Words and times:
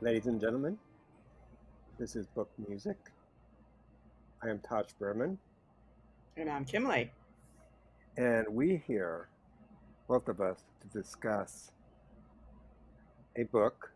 Ladies 0.00 0.26
and 0.26 0.40
gentlemen, 0.40 0.78
this 1.98 2.16
is 2.16 2.26
Book 2.28 2.50
Music. 2.68 2.96
I 4.42 4.48
am 4.48 4.58
Tosh 4.60 4.92
Berman, 4.98 5.38
And 6.36 6.48
I'm 6.48 6.64
Kim 6.64 6.84
Kimley. 6.84 7.10
and 8.16 8.46
we 8.48 8.82
here, 8.86 9.28
both 10.08 10.28
of 10.28 10.40
us, 10.40 10.64
to 10.80 10.98
discuss 10.98 11.72
a 13.36 13.42
book 13.44 13.92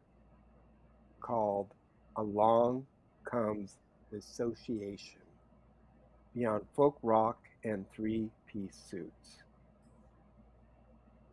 called 1.20 1.68
Along 2.16 2.84
Comes 3.24 3.76
the 4.12 4.18
Association 4.18 5.20
Beyond 6.34 6.64
Folk 6.76 6.98
Rock 7.02 7.38
and 7.64 7.86
Three 7.94 8.28
Piece 8.46 8.76
Suits 8.90 9.42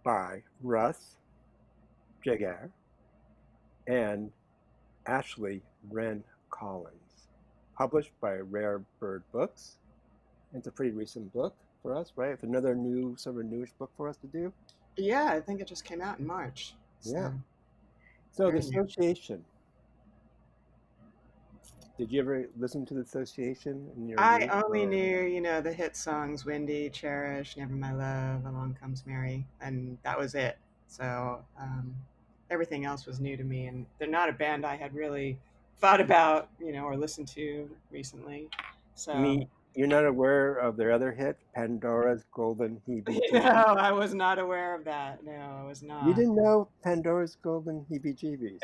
by 0.03 0.41
Russ 0.63 1.17
Giguere 2.25 2.69
and 3.87 4.31
Ashley 5.05 5.61
Wren 5.89 6.23
Collins, 6.49 7.27
published 7.77 8.11
by 8.21 8.35
Rare 8.37 8.81
Bird 8.99 9.23
Books. 9.31 9.77
It's 10.53 10.67
a 10.67 10.71
pretty 10.71 10.91
recent 10.91 11.31
book 11.33 11.55
for 11.81 11.95
us, 11.95 12.11
right? 12.15 12.31
It's 12.31 12.43
another 12.43 12.75
new, 12.75 13.15
sort 13.17 13.37
of 13.37 13.45
newish 13.45 13.71
book 13.79 13.91
for 13.97 14.07
us 14.09 14.17
to 14.17 14.27
do. 14.27 14.51
Yeah, 14.97 15.31
I 15.31 15.39
think 15.39 15.61
it 15.61 15.67
just 15.67 15.85
came 15.85 16.01
out 16.01 16.19
in 16.19 16.27
March. 16.27 16.75
So, 16.99 17.11
Yeah. 17.13 17.31
So 18.31 18.45
the 18.45 18.51
Very 18.51 18.59
new. 18.63 18.69
association. 18.81 19.43
Did 21.97 22.11
you 22.11 22.21
ever 22.21 22.47
listen 22.57 22.85
to 22.87 22.93
the 22.93 23.01
association 23.01 23.91
in 23.95 24.07
your? 24.09 24.19
I 24.19 24.47
only 24.47 24.83
or- 24.85 24.87
knew, 24.89 25.21
you 25.21 25.41
know, 25.41 25.61
the 25.61 25.71
hit 25.73 25.95
songs 25.95 26.45
Windy, 26.45 26.89
Cherish, 26.89 27.57
Never 27.57 27.73
My 27.73 27.91
Love, 27.93 28.45
Along 28.45 28.73
Comes 28.79 29.05
Mary, 29.05 29.45
and 29.59 29.97
that 30.03 30.17
was 30.17 30.33
it. 30.33 30.57
So 30.87 31.43
um, 31.59 31.95
everything 32.51 32.85
else 32.85 33.07
was 33.07 33.19
new 33.19 33.35
to 33.35 33.43
me. 33.43 33.65
And 33.65 33.85
they're 33.97 34.07
not 34.07 34.29
a 34.29 34.33
band 34.33 34.65
I 34.65 34.75
had 34.75 34.93
really 34.93 35.39
thought 35.79 36.01
about, 36.01 36.49
you 36.59 36.71
know, 36.71 36.83
or 36.83 36.95
listened 36.95 37.27
to 37.29 37.69
recently. 37.89 38.49
So. 38.93 39.15
Mean, 39.15 39.47
you're 39.73 39.87
not 39.87 40.05
aware 40.05 40.55
of 40.55 40.75
their 40.75 40.91
other 40.91 41.13
hit, 41.13 41.37
Pandora's 41.55 42.25
Golden 42.33 42.81
Heebie. 42.87 43.19
no, 43.31 43.39
I 43.39 43.91
was 43.93 44.13
not 44.13 44.37
aware 44.37 44.75
of 44.75 44.83
that. 44.83 45.23
No, 45.23 45.31
I 45.31 45.63
was 45.65 45.81
not. 45.81 46.05
You 46.05 46.13
didn't 46.13 46.35
know 46.35 46.67
Pandora's 46.83 47.37
Golden 47.41 47.85
Heebie 47.89 48.17
Jeebies. 48.19 48.59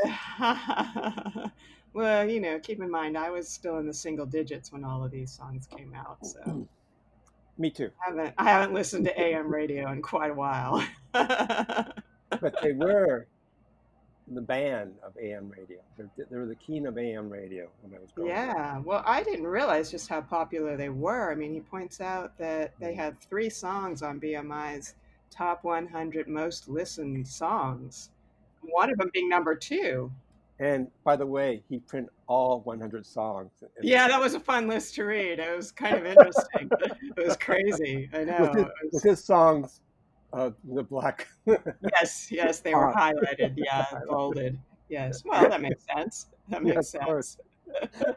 well, 1.93 2.29
you 2.29 2.41
know, 2.41 2.59
keep 2.59 2.81
in 2.81 2.91
mind, 2.91 3.17
I 3.17 3.29
was 3.29 3.47
still 3.47 3.77
in 3.77 3.87
the 3.87 3.93
single 3.93 4.25
digits 4.25 4.73
when 4.73 4.83
all 4.83 5.01
of 5.01 5.11
these 5.11 5.31
songs 5.31 5.65
came 5.65 5.93
out, 5.95 6.25
so 6.25 6.67
Me 7.57 7.71
too. 7.71 7.89
I 8.05 8.09
haven't 8.09 8.33
I 8.37 8.43
haven't 8.43 8.73
listened 8.73 9.05
to 9.05 9.19
AM 9.19 9.51
radio 9.51 9.91
in 9.91 10.01
quite 10.01 10.31
a 10.31 10.35
while. 10.35 10.85
But 12.41 12.61
they 12.61 12.73
were 12.73 13.27
the 14.31 14.41
band 14.41 14.93
of 15.03 15.13
AM 15.21 15.49
radio. 15.49 15.79
They're, 15.97 16.09
they 16.29 16.37
were 16.37 16.45
the 16.45 16.55
king 16.55 16.85
of 16.85 16.97
AM 16.97 17.29
radio 17.29 17.67
when 17.81 17.97
I 17.97 18.01
was 18.01 18.11
growing 18.11 18.31
up. 18.31 18.37
yeah, 18.37 18.79
well, 18.79 19.03
I 19.05 19.23
didn't 19.23 19.47
realize 19.47 19.89
just 19.89 20.09
how 20.09 20.21
popular 20.21 20.75
they 20.75 20.89
were. 20.89 21.31
I 21.31 21.35
mean, 21.35 21.53
he 21.53 21.61
points 21.61 22.01
out 22.01 22.37
that 22.37 22.73
they 22.79 22.91
mm-hmm. 22.91 22.99
had 22.99 23.21
three 23.21 23.49
songs 23.49 24.01
on 24.01 24.19
BMI's 24.19 24.95
top 25.29 25.63
100 25.63 26.27
most 26.27 26.67
listened 26.67 27.27
songs. 27.27 28.09
One 28.61 28.89
of 28.89 28.97
them 28.97 29.09
being 29.13 29.29
number 29.29 29.55
two. 29.55 30.11
And 30.59 30.87
by 31.03 31.15
the 31.15 31.25
way, 31.25 31.61
he 31.69 31.77
printed 31.79 32.09
all 32.25 32.61
100 32.61 33.05
songs. 33.05 33.51
Yeah, 33.81 34.07
that 34.07 34.19
was 34.19 34.33
a 34.33 34.39
fun 34.39 34.67
list 34.67 34.95
to 34.95 35.03
read. 35.03 35.39
It 35.39 35.55
was 35.55 35.71
kind 35.71 35.95
of 35.95 36.05
interesting. 36.05 36.69
it 37.15 37.25
was 37.25 37.37
crazy. 37.37 38.09
I 38.13 38.23
know. 38.23 38.41
with 38.41 38.55
his, 38.55 38.93
with 38.93 39.03
his 39.03 39.23
songs, 39.23 39.81
uh, 40.33 40.51
the 40.63 40.83
black. 40.83 41.27
yes, 41.45 42.29
yes, 42.31 42.59
they 42.59 42.73
were 42.73 42.93
highlighted. 42.97 43.53
Yeah, 43.57 43.85
bolded. 44.09 44.57
Yes. 44.89 45.23
Well, 45.25 45.49
that 45.49 45.61
makes 45.61 45.83
sense. 45.85 46.27
That 46.49 46.63
makes 46.63 46.89
sense. 46.89 47.37
uh, 47.93 48.13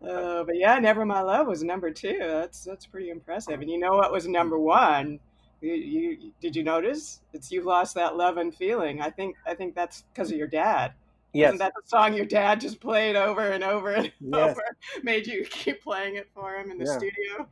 but 0.44 0.56
yeah, 0.56 0.78
Never 0.78 1.04
My 1.04 1.20
Love 1.20 1.46
was 1.46 1.62
number 1.62 1.90
two. 1.90 2.18
That's 2.18 2.64
that's 2.64 2.86
pretty 2.86 3.10
impressive. 3.10 3.60
And 3.60 3.70
you 3.70 3.78
know 3.78 3.94
what 3.94 4.12
was 4.12 4.26
number 4.26 4.58
one? 4.58 5.20
You, 5.60 5.74
you 5.74 6.32
did 6.40 6.56
you 6.56 6.64
notice? 6.64 7.20
It's 7.32 7.52
"You've 7.52 7.66
Lost 7.66 7.94
That 7.94 8.16
Love 8.16 8.36
and 8.38 8.52
Feeling." 8.54 9.00
I 9.00 9.10
think 9.10 9.36
I 9.46 9.54
think 9.54 9.74
that's 9.76 10.02
because 10.12 10.32
of 10.32 10.38
your 10.38 10.48
dad. 10.48 10.92
Yes, 11.32 11.48
Isn't 11.48 11.58
that 11.58 11.72
the 11.74 11.82
song 11.86 12.14
your 12.14 12.26
dad 12.26 12.60
just 12.60 12.80
played 12.80 13.16
over 13.16 13.40
and 13.52 13.64
over 13.64 13.90
and 13.92 14.12
Yes. 14.20 14.50
over? 14.50 14.62
Made 15.02 15.26
you 15.26 15.44
keep 15.50 15.82
playing 15.82 16.16
it 16.16 16.28
for 16.34 16.54
him 16.56 16.70
in 16.70 16.78
the 16.78 16.84
Yeah. 16.84 16.98
studio? 16.98 17.48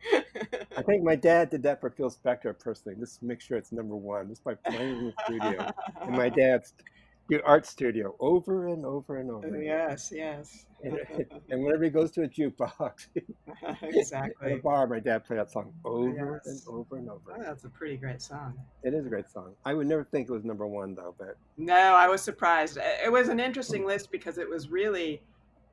I 0.76 0.82
think 0.82 1.02
my 1.02 1.16
dad 1.16 1.50
did 1.50 1.62
that 1.64 1.80
for 1.80 1.90
Phil 1.90 2.10
Spector 2.10 2.58
personally. 2.58 2.96
Just 2.98 3.22
make 3.22 3.40
sure 3.40 3.56
it's 3.58 3.72
number 3.72 3.96
one, 3.96 4.28
just 4.28 4.44
by 4.44 4.54
playing 4.54 4.90
in 4.98 5.06
the 5.06 5.12
studio. 5.24 5.66
and 6.02 6.16
my 6.16 6.28
dad's 6.40 6.74
stu- 7.38 7.42
art 7.44 7.66
studio 7.66 8.14
over 8.20 8.68
and 8.68 8.84
over 8.84 9.18
and 9.18 9.30
over. 9.30 9.46
again. 9.46 9.62
yes, 9.62 10.12
yes. 10.14 10.66
And, 10.82 10.98
and 11.50 11.64
whenever 11.64 11.84
he 11.84 11.90
goes 11.90 12.10
to 12.12 12.22
a 12.22 12.28
jukebox, 12.28 13.08
at 13.66 13.82
a 13.82 13.88
exactly. 13.88 14.56
bar, 14.56 14.86
my 14.86 15.00
dad 15.00 15.24
played 15.24 15.38
that 15.38 15.50
song 15.50 15.72
over 15.84 16.40
and 16.44 16.60
over 16.68 16.96
and 16.96 17.08
over. 17.10 17.32
Oh, 17.36 17.42
that's 17.42 17.64
a 17.64 17.68
pretty 17.68 17.96
great 17.96 18.20
song. 18.22 18.58
It 18.82 18.94
is 18.94 19.06
a 19.06 19.08
great 19.08 19.30
song. 19.30 19.54
I 19.64 19.74
would 19.74 19.86
never 19.86 20.04
think 20.04 20.28
it 20.28 20.32
was 20.32 20.44
number 20.44 20.66
one 20.66 20.94
though, 20.94 21.14
but 21.18 21.36
No, 21.56 21.74
I 21.74 22.08
was 22.08 22.22
surprised. 22.22 22.76
It 22.78 22.84
it 23.06 23.12
was 23.12 23.28
an 23.28 23.40
interesting 23.40 23.84
list 23.86 24.10
because 24.10 24.38
it 24.38 24.48
was 24.48 24.70
really 24.70 25.22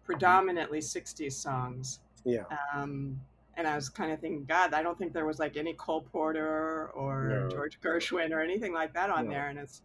predominantly 0.05 0.79
60s 0.79 1.33
songs. 1.33 1.99
yeah, 2.23 2.43
Um, 2.73 3.19
and 3.57 3.67
I 3.67 3.75
was 3.75 3.89
kind 3.89 4.11
of 4.11 4.19
thinking, 4.21 4.45
God, 4.45 4.73
I 4.73 4.81
don't 4.83 4.97
think 4.97 5.11
there 5.13 5.25
was 5.25 5.37
like 5.39 5.57
any 5.57 5.73
Cole 5.73 6.01
Porter 6.01 6.89
or 6.93 7.27
No. 7.29 7.49
George 7.49 7.79
Gershwin 7.81 8.31
or 8.31 8.39
anything 8.39 8.73
like 8.73 8.93
that 8.93 9.09
on 9.09 9.25
No. 9.25 9.31
there. 9.31 9.49
And 9.49 9.59
it's, 9.59 9.81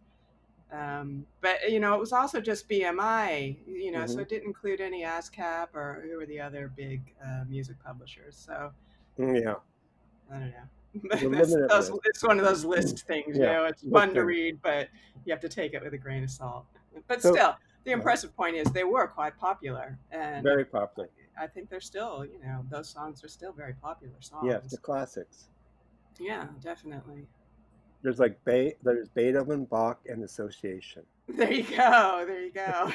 um, 0.73 1.25
but 1.41 1.69
you 1.69 1.79
know, 1.79 1.93
it 1.93 1.99
was 1.99 2.11
also 2.11 2.41
just 2.41 2.67
BMI, 2.67 3.57
you 3.67 3.91
know, 3.91 4.05
so 4.07 4.17
Mhm. 4.17 4.21
it 4.23 4.29
didn't 4.29 4.47
include 4.47 4.81
any 4.81 5.03
ASCAP 5.03 5.67
or 5.73 6.01
who 6.03 6.17
were 6.17 6.25
the 6.25 6.39
other 6.41 6.67
big 6.75 7.13
uh, 7.23 7.43
music 7.47 7.77
publishers. 7.83 8.35
So 8.35 8.71
Mm, 9.19 9.43
yeah. 9.43 9.55
I 10.31 10.39
don't 10.39 10.49
know. 10.49 10.55
It's 10.95 11.03
a 11.03 11.15
It's, 11.15 11.23
limited 11.51 11.69
those- 11.69 11.91
it's 12.05 12.23
one 12.23 12.39
of 12.39 12.45
those 12.45 12.65
list 12.65 13.05
things, 13.05 13.37
you 13.37 13.43
know. 13.43 13.65
It's 13.65 13.83
fun 13.91 14.13
to 14.15 14.25
read, 14.25 14.59
but 14.63 14.89
you 15.25 15.31
have 15.31 15.41
to 15.41 15.49
take 15.49 15.73
it 15.75 15.83
with 15.83 15.93
a 15.93 15.97
grain 15.97 16.23
of 16.23 16.31
salt. 16.31 16.65
But 17.07 17.21
So- 17.21 17.33
still, 17.33 17.55
the 17.83 17.91
Yeah. 17.91 17.97
impressive 17.97 18.35
point 18.35 18.55
is 18.55 18.71
they 18.71 18.83
were 18.83 19.07
quite 19.07 19.37
popular, 19.37 19.99
and 20.11 20.41
Very 20.43 20.65
popular. 20.65 21.09
I 21.37 21.47
think 21.47 21.69
they're 21.69 21.81
still, 21.81 22.25
you 22.25 22.39
know, 22.39 22.65
those 22.69 22.89
songs 22.89 23.23
are 23.23 23.27
still 23.27 23.51
very 23.53 23.73
popular 23.73 24.15
songs. 24.21 24.45
Yes, 24.47 24.71
the 24.71 24.77
classics. 24.77 25.49
Yeah, 26.19 26.47
definitely. 26.61 27.27
There's 28.03 28.19
like 28.19 28.43
Be- 28.45 28.73
there's 28.83 29.07
Beethoven, 29.09 29.65
Bach, 29.65 29.99
and 30.07 30.23
Association. 30.23 31.03
There 31.29 31.51
you 31.53 31.63
go. 31.63 32.25
There 32.27 32.41
you 32.43 32.51
go. 32.51 32.91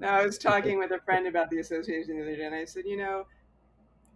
now, 0.00 0.14
I 0.18 0.24
was 0.24 0.38
talking 0.38 0.78
with 0.78 0.92
a 0.92 1.00
friend 1.00 1.26
about 1.26 1.50
the 1.50 1.58
association 1.58 2.16
the 2.16 2.22
other 2.22 2.36
day, 2.36 2.44
and 2.44 2.54
I 2.54 2.64
said, 2.64 2.84
you 2.86 2.96
know, 2.96 3.26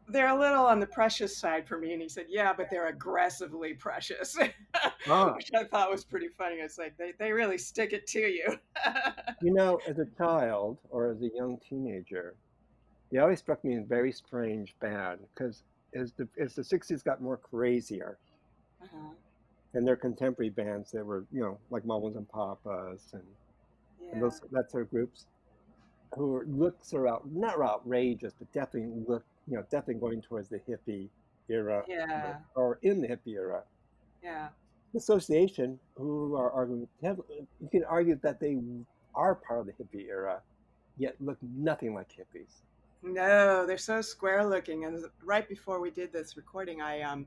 they're 0.08 0.28
a 0.28 0.38
little 0.38 0.64
on 0.66 0.78
the 0.78 0.86
precious 0.86 1.36
side 1.36 1.66
for 1.66 1.78
me. 1.78 1.92
And 1.92 2.00
he 2.02 2.08
said, 2.08 2.26
yeah, 2.28 2.52
but 2.52 2.68
they're 2.70 2.88
aggressively 2.88 3.74
precious, 3.74 4.36
Ah. 5.08 5.32
which 5.34 5.50
I 5.54 5.64
thought 5.64 5.90
was 5.90 6.04
pretty 6.04 6.28
funny. 6.28 6.56
It's 6.56 6.78
like 6.78 6.96
they, 6.96 7.12
they 7.18 7.32
really 7.32 7.58
stick 7.58 7.92
it 7.92 8.06
to 8.08 8.20
you. 8.20 8.56
You 9.42 9.54
know, 9.54 9.80
as 9.88 9.98
a 9.98 10.04
child 10.18 10.76
or 10.90 11.10
as 11.10 11.22
a 11.22 11.30
young 11.34 11.58
teenager, 11.66 12.34
they 13.10 13.16
always 13.18 13.38
struck 13.38 13.64
me 13.64 13.74
as 13.78 13.86
very 13.86 14.12
strange 14.12 14.74
bad 14.80 15.18
because 15.34 15.62
as 15.94 16.12
the 16.12 16.28
as 16.38 16.54
the 16.54 16.62
'60s 16.62 17.04
got 17.04 17.20
more 17.20 17.36
crazier, 17.36 18.18
uh-huh. 18.82 19.14
and 19.74 19.86
their 19.86 19.96
contemporary 19.96 20.50
bands 20.50 20.90
that 20.92 21.04
were 21.04 21.24
you 21.32 21.40
know 21.40 21.58
like 21.70 21.84
Mamas 21.84 22.16
and 22.16 22.28
Papas 22.28 23.10
and, 23.12 23.22
yeah. 24.02 24.12
and 24.12 24.22
those 24.22 24.40
that 24.52 24.70
sort 24.70 24.84
of 24.84 24.90
groups 24.90 25.26
who 26.16 26.42
sort 26.82 27.06
of 27.06 27.12
out, 27.12 27.32
not 27.32 27.60
outrageous, 27.60 28.34
but 28.38 28.50
definitely 28.52 29.04
look 29.06 29.24
you 29.46 29.56
know 29.56 29.62
definitely 29.70 29.94
going 29.94 30.22
towards 30.22 30.48
the 30.48 30.60
hippie 30.60 31.08
era 31.48 31.84
yeah. 31.88 32.36
or 32.54 32.78
in 32.82 33.00
the 33.00 33.08
hippie 33.08 33.34
era. 33.34 33.62
Yeah. 34.22 34.48
The 34.92 34.98
association, 34.98 35.78
who 35.94 36.34
are 36.34 36.50
arguing, 36.50 36.88
you 37.02 37.68
can 37.70 37.84
argue 37.84 38.18
that 38.22 38.40
they 38.40 38.58
are 39.14 39.34
part 39.36 39.60
of 39.60 39.66
the 39.66 39.72
hippie 39.72 40.08
era, 40.08 40.40
yet 40.98 41.14
look 41.20 41.38
nothing 41.42 41.94
like 41.94 42.08
hippies. 42.08 42.62
No, 43.02 43.66
they're 43.66 43.78
so 43.78 44.02
square 44.02 44.44
looking. 44.44 44.84
And 44.84 45.04
right 45.24 45.48
before 45.48 45.80
we 45.80 45.90
did 45.90 46.12
this 46.12 46.36
recording, 46.36 46.80
I 46.82 47.00
um, 47.02 47.26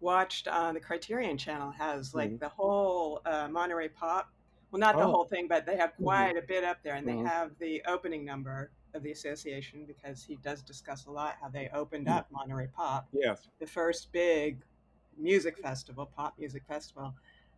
watched 0.00 0.46
uh, 0.48 0.72
the 0.72 0.80
Criterion 0.80 1.38
Channel 1.38 1.70
has 1.70 2.14
like 2.14 2.32
Mhm. 2.32 2.40
the 2.40 2.48
whole 2.48 3.22
uh, 3.24 3.48
Monterey 3.48 3.88
Pop. 3.88 4.30
Well, 4.70 4.80
not 4.80 4.96
the 4.98 5.04
Oh. 5.04 5.10
whole 5.10 5.24
thing, 5.24 5.48
but 5.48 5.64
they 5.64 5.76
have 5.76 5.94
quite 5.96 6.36
a 6.36 6.42
bit 6.42 6.64
up 6.64 6.82
there, 6.82 6.96
and 6.96 7.06
Mhm. 7.06 7.22
they 7.24 7.28
have 7.28 7.58
the 7.58 7.82
opening 7.86 8.24
number 8.24 8.70
of 8.94 9.02
the 9.02 9.12
association 9.12 9.84
because 9.86 10.22
he 10.24 10.36
does 10.36 10.62
discuss 10.62 11.06
a 11.06 11.10
lot 11.10 11.36
how 11.40 11.48
they 11.48 11.68
opened 11.70 12.08
up 12.08 12.30
Monterey 12.30 12.66
Pop, 12.68 13.08
Yes. 13.12 13.48
the 13.58 13.66
first 13.66 14.12
big 14.12 14.62
music 15.16 15.56
festival, 15.56 16.04
pop 16.06 16.38
music 16.38 16.64
festival, 16.66 17.14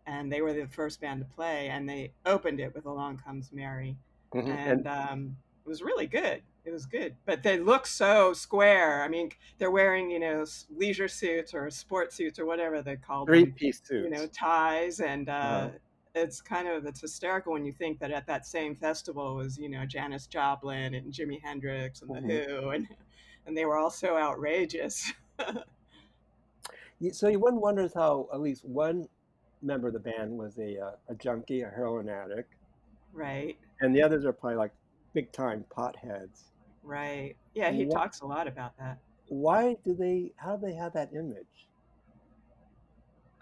and 0.07 0.31
they 0.33 0.43
were 0.43 0.53
the 0.53 0.67
first 0.69 1.01
band 1.01 1.21
to 1.21 1.27
play, 1.35 1.69
and 1.71 1.89
they 1.89 2.13
opened 2.25 2.61
it 2.61 2.73
with 2.75 2.87
"Along 2.87 3.19
Comes 3.19 3.53
Mary." 3.53 3.97
Mhm. 4.35 4.47
and 4.49 4.87
um, 4.87 5.37
it 5.65 5.69
was 5.69 5.83
really 5.83 6.07
good. 6.07 6.43
It 6.69 6.73
was 6.73 6.85
good, 6.85 7.17
but 7.25 7.43
they 7.43 7.59
look 7.59 7.87
so 7.87 8.35
square. 8.35 9.03
I 9.03 9.09
mean, 9.09 9.31
they're 9.57 9.71
wearing 9.71 10.11
you 10.11 10.19
know 10.21 10.45
leisure 10.69 11.09
suits 11.09 11.55
or 11.55 11.71
sport 11.71 12.13
suits 12.13 12.39
or 12.39 12.45
whatever 12.45 12.83
they 12.83 12.97
call 12.97 13.25
three 13.25 13.45
them. 13.45 13.53
piece 13.53 13.81
suits. 13.83 14.05
You 14.05 14.11
know, 14.11 14.27
ties 14.27 15.01
and 15.01 15.31
uh, 15.31 15.71
it's 16.15 16.43
kind 16.43 16.69
of 16.69 16.85
it's 16.85 17.01
hysterical 17.01 17.55
when 17.55 17.65
you 17.65 17.73
think 17.73 17.99
that 18.01 18.11
at 18.11 18.27
that 18.27 18.47
same 18.47 18.75
festival 18.77 19.35
was 19.35 19.57
you 19.57 19.71
know 19.71 19.87
Janis 19.87 20.27
Joplin 20.27 20.93
and 20.93 21.11
Jimi 21.11 21.41
Hendrix 21.43 22.03
and 22.03 22.11
the 22.11 22.21
Mhm. 22.21 22.47
Who 22.61 22.69
and 22.69 22.87
and 23.47 23.57
they 23.57 23.65
were 23.65 23.79
all 23.79 23.91
so 23.91 24.19
outrageous. 24.19 25.11
So 27.13 27.33
one 27.33 27.61
wonders 27.63 27.95
how 27.95 28.29
at 28.31 28.41
least 28.41 28.65
one 28.67 29.09
member 29.63 29.87
of 29.89 29.95
the 29.95 30.01
band 30.01 30.37
was 30.37 30.59
a 30.59 30.79
uh, 30.79 30.91
a 31.09 31.15
junkie, 31.15 31.63
a 31.63 31.71
heroin 31.71 32.11
addict, 32.11 32.53
right, 33.15 33.57
and 33.81 33.97
the 33.97 34.03
others 34.03 34.27
are 34.27 34.33
probably 34.35 34.57
like 34.57 34.73
big 35.15 35.33
time 35.33 35.65
potheads. 35.75 36.51
Right. 36.89 37.37
Yeah, 37.55 37.71
he 37.71 37.85
What? 37.85 37.95
talks 37.95 38.21
a 38.21 38.27
lot 38.27 38.49
about 38.49 38.77
that. 38.79 38.99
Why 39.29 39.77
do 39.85 39.95
they? 39.95 40.33
How 40.37 40.57
do 40.57 40.67
they 40.67 40.75
have 40.75 40.95
that 40.95 41.13
image? 41.13 41.47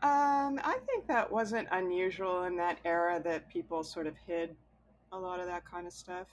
Um, 0.02 0.60
I 0.62 0.78
think 0.87 1.06
that 1.06 1.31
wasn't 1.31 1.69
unusual 1.70 2.44
in 2.44 2.56
that 2.56 2.78
era 2.84 3.20
that 3.25 3.48
people 3.48 3.82
sort 3.82 4.06
of 4.06 4.14
hid 4.26 4.54
a 5.12 5.19
lot 5.19 5.40
of 5.40 5.46
that 5.46 5.64
kind 5.64 5.87
of 5.87 5.93
stuff. 5.93 6.26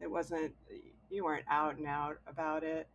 It 0.00 0.10
wasn't, 0.10 0.52
you 1.10 1.24
weren't 1.24 1.46
out 1.48 1.78
and 1.78 1.86
out 1.86 2.18
about 2.26 2.64
it. 2.64 2.86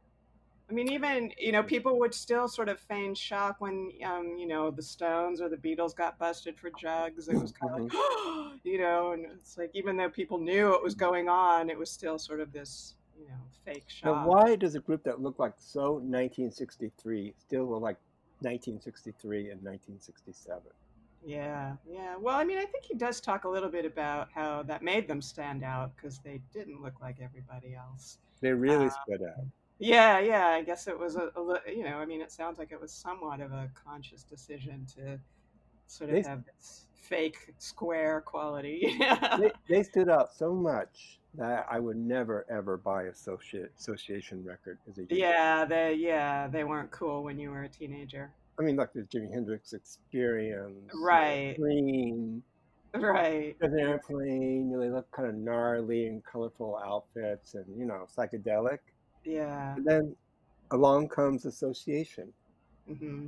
I 0.69 0.73
mean, 0.73 0.91
even, 0.91 1.31
you 1.37 1.51
know, 1.51 1.61
people 1.63 1.99
would 1.99 2.13
still 2.13 2.47
sort 2.47 2.69
of 2.69 2.79
feign 2.79 3.15
shock 3.15 3.57
when, 3.59 3.91
um, 4.05 4.37
you 4.37 4.47
know, 4.47 4.71
the 4.71 4.81
Stones 4.81 5.41
or 5.41 5.49
the 5.49 5.57
Beatles 5.57 5.95
got 5.95 6.17
busted 6.17 6.57
for 6.57 6.69
drugs. 6.79 7.27
It 7.27 7.35
was 7.35 7.51
kind 7.51 7.73
of 7.73 7.81
like, 7.81 7.91
you 8.63 8.77
know, 8.79 9.11
and 9.11 9.25
it's 9.25 9.57
like, 9.57 9.71
even 9.73 9.97
though 9.97 10.09
people 10.09 10.37
knew 10.37 10.69
what 10.69 10.83
was 10.83 10.95
going 10.95 11.27
on, 11.27 11.69
it 11.69 11.77
was 11.77 11.91
still 11.91 12.17
sort 12.17 12.39
of 12.39 12.53
this, 12.53 12.95
you 13.17 13.27
know, 13.27 13.35
fake 13.65 13.85
Now, 14.03 14.27
why 14.27 14.55
does 14.55 14.75
a 14.75 14.79
group 14.79 15.03
that 15.03 15.21
looked 15.21 15.39
like 15.39 15.53
so 15.57 15.93
1963 15.93 17.33
still 17.37 17.69
look 17.69 17.81
like 17.81 17.97
1963 18.41 19.51
and 19.51 19.61
1967? 19.63 20.61
Yeah, 21.25 21.75
yeah. 21.89 22.15
Well, 22.19 22.35
I 22.35 22.43
mean, 22.43 22.57
I 22.57 22.65
think 22.65 22.83
he 22.83 22.95
does 22.95 23.21
talk 23.21 23.45
a 23.45 23.49
little 23.49 23.69
bit 23.69 23.85
about 23.85 24.29
how 24.33 24.63
that 24.63 24.83
made 24.83 25.07
them 25.07 25.21
stand 25.21 25.63
out 25.63 25.95
because 25.95 26.19
they 26.19 26.41
didn't 26.53 26.81
look 26.81 26.99
like 27.01 27.17
everybody 27.21 27.75
else. 27.75 28.17
They 28.41 28.51
really 28.51 28.87
Uh, 28.87 28.89
stood 28.89 29.21
out. 29.23 29.45
Yeah, 29.79 30.19
yeah. 30.19 30.47
I 30.47 30.61
guess 30.63 30.87
it 30.87 30.97
was 30.97 31.15
a, 31.15 31.31
a 31.35 31.71
you 31.71 31.83
know, 31.83 31.97
I 31.97 32.05
mean, 32.05 32.21
it 32.21 32.31
sounds 32.31 32.59
like 32.59 32.71
it 32.71 32.79
was 32.79 32.91
somewhat 32.91 33.39
of 33.39 33.51
a 33.53 33.69
conscious 33.73 34.23
decision 34.23 34.85
to 34.95 35.19
sort 35.87 36.09
of 36.09 36.23
They, 36.23 36.29
have 36.29 36.43
this 36.45 36.87
fake 36.93 37.53
square 37.57 38.21
quality. 38.21 38.97
they, 39.39 39.51
they 39.69 39.83
stood 39.83 40.09
out 40.09 40.33
so 40.35 40.53
much 40.53 41.19
that 41.35 41.65
I 41.69 41.79
would 41.79 41.97
never 41.97 42.45
ever 42.49 42.77
buy 42.77 43.03
associate 43.03 43.71
association 43.77 44.43
record 44.43 44.77
as 44.89 44.97
a. 44.97 45.05
Yeah, 45.09 45.65
they 45.65 45.95
yeah, 45.95 46.47
they 46.47 46.63
weren't 46.63 46.91
cool 46.91 47.23
when 47.23 47.39
you 47.39 47.49
were 47.51 47.63
a 47.63 47.69
teenager. 47.69 48.31
I 48.59 48.61
mean, 48.61 48.75
like 48.75 48.93
the 48.93 49.01
Jimi 49.01 49.33
Hendrix 49.33 49.73
Experience, 49.73 50.93
Right, 50.93 51.55
Green, 51.57 52.43
right. 52.93 53.55
An 53.61 53.79
Airplane. 53.79 54.69
You 54.69 54.77
know, 54.77 54.79
they 54.79 54.89
look 54.89 55.09
kind 55.11 55.27
of 55.27 55.35
gnarly 55.35 56.07
and 56.07 56.23
colorful 56.23 56.79
outfits, 56.85 57.55
and 57.55 57.65
you 57.77 57.85
know, 57.85 58.05
psychedelic. 58.15 58.79
Yeah. 59.25 59.75
And 59.75 59.85
then 59.85 60.15
along 60.71 61.09
comes 61.09 61.45
Association, 61.45 62.31
hmm 62.87 63.27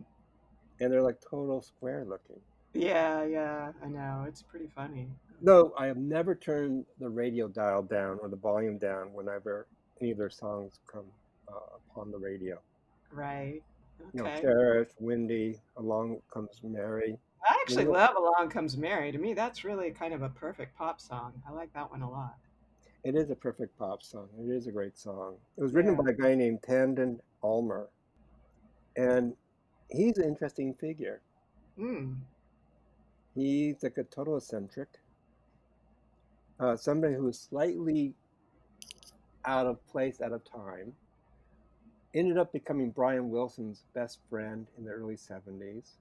and 0.79 0.91
they're 0.91 1.01
like 1.01 1.17
total 1.29 1.61
square 1.61 2.05
looking. 2.07 2.41
Yeah, 2.73 3.23
yeah. 3.23 3.71
I 3.81 3.87
know. 3.87 4.25
It's 4.27 4.41
pretty 4.41 4.67
funny. 4.67 5.07
Though 5.41 5.73
I 5.77 5.85
have 5.87 5.97
never 5.97 6.33
turned 6.35 6.85
the 6.99 7.09
radio 7.09 7.47
dial 7.47 7.83
down 7.83 8.19
or 8.21 8.29
the 8.29 8.35
volume 8.35 8.77
down 8.77 9.13
whenever 9.13 9.67
any 10.01 10.11
of 10.11 10.17
their 10.17 10.29
songs 10.29 10.79
come 10.91 11.05
uh, 11.47 11.77
upon 11.91 12.11
the 12.11 12.17
radio. 12.17 12.59
Right. 13.11 13.61
You 14.13 14.23
know, 14.23 14.29
Okay. 14.29 14.41
Cherish, 14.41 14.89
Windy, 14.99 15.59
Along 15.77 16.21
Comes 16.33 16.59
Mary. 16.63 17.17
I 17.47 17.53
You 17.53 17.61
actually 17.61 17.85
know, 17.85 17.91
love 17.91 18.15
Along 18.17 18.49
Comes 18.49 18.75
Mary. 18.77 19.11
To 19.11 19.17
me, 19.17 19.33
that's 19.33 19.63
really 19.63 19.91
kind 19.91 20.13
of 20.13 20.21
a 20.21 20.29
perfect 20.29 20.75
pop 20.77 20.99
song. 20.99 21.33
I 21.47 21.51
like 21.51 21.71
that 21.73 21.89
one 21.91 22.01
a 22.01 22.09
lot. 22.09 22.35
it 23.03 23.15
is 23.15 23.29
a 23.29 23.35
perfect 23.35 23.77
pop 23.77 24.01
song. 24.01 24.27
It 24.39 24.49
is 24.51 24.65
a 24.67 24.71
great 24.71 24.97
song. 24.97 25.35
It 25.57 25.61
was 25.61 25.73
written 25.73 25.91
Yeah. 25.93 26.01
by 26.01 26.09
a 26.09 26.13
guy 26.13 26.33
named 26.33 26.61
Tandyn 26.63 27.19
Almer, 27.43 27.87
and 28.97 29.35
he's 29.91 30.17
an 30.17 30.25
interesting 30.25 30.73
figure. 30.73 31.21
Mm. 31.77 32.15
He's 33.35 33.83
like 33.83 33.97
a 33.99 34.03
total 34.05 34.37
eccentric, 34.37 34.87
uh, 36.59 36.75
somebody 36.75 37.15
who 37.15 37.27
is 37.27 37.39
slightly 37.39 38.13
out 39.45 39.67
of 39.67 39.85
place, 39.87 40.21
out 40.21 40.31
of 40.31 40.41
time. 40.49 40.93
Ended 42.13 42.37
up 42.37 42.53
becoming 42.53 42.91
Brian 42.91 43.29
Wilson's 43.29 43.83
best 43.93 44.19
friend 44.29 44.65
in 44.77 44.85
the 44.85 44.91
early 44.91 45.15
70s. 45.15 45.91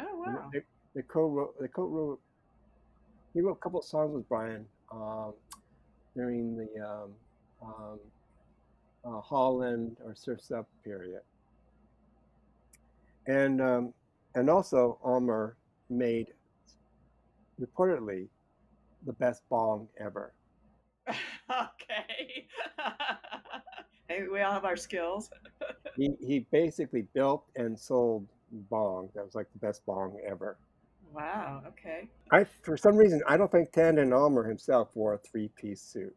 Oh, 0.00 0.06
wow. 0.16 0.50
They, 0.52 0.60
they 0.94 1.02
co-wrote. 1.02 1.54
They 1.60 1.68
co-wrote. 1.68 2.20
He 3.34 3.42
wrote 3.42 3.52
a 3.52 3.60
couple 3.60 3.80
of 3.80 3.84
songs 3.84 4.14
with 4.14 4.26
Brian 4.28 4.64
um, 4.90 5.34
during 6.16 6.56
the 6.56 6.68
um, 6.82 7.10
um, 7.62 7.98
uh, 9.04 9.20
Holland 9.20 9.98
or 10.04 10.14
Surf's 10.14 10.50
Up 10.50 10.66
period, 10.82 11.20
and 13.26 13.60
um, 13.60 13.92
and 14.34 14.48
also 14.48 14.98
Almer 15.04 15.56
made 15.90 16.28
reportedly 17.60 18.28
the 19.06 19.12
best 19.14 19.42
bong 19.48 19.88
ever. 20.00 20.32
okay. 21.08 22.46
hey, 24.08 24.24
we 24.30 24.40
all 24.40 24.52
have 24.52 24.64
our 24.64 24.76
skills. 24.76 25.30
He 25.96 26.10
he 26.20 26.46
basically 26.52 27.02
built 27.12 27.42
and 27.56 27.76
sold 27.76 28.28
bong 28.70 29.08
that 29.16 29.24
was 29.24 29.34
like 29.34 29.48
the 29.52 29.58
best 29.58 29.84
bong 29.84 30.16
ever. 30.24 30.56
Wow. 31.12 31.64
Okay. 31.66 32.08
I 32.30 32.44
for 32.44 32.76
some 32.76 32.96
reason 32.96 33.20
I 33.26 33.36
don't 33.36 33.50
think 33.50 33.72
Tandyn 33.72 34.16
Almer 34.16 34.46
himself 34.46 34.90
wore 34.94 35.14
a 35.14 35.18
three-piece 35.18 35.82
suit. 35.82 36.14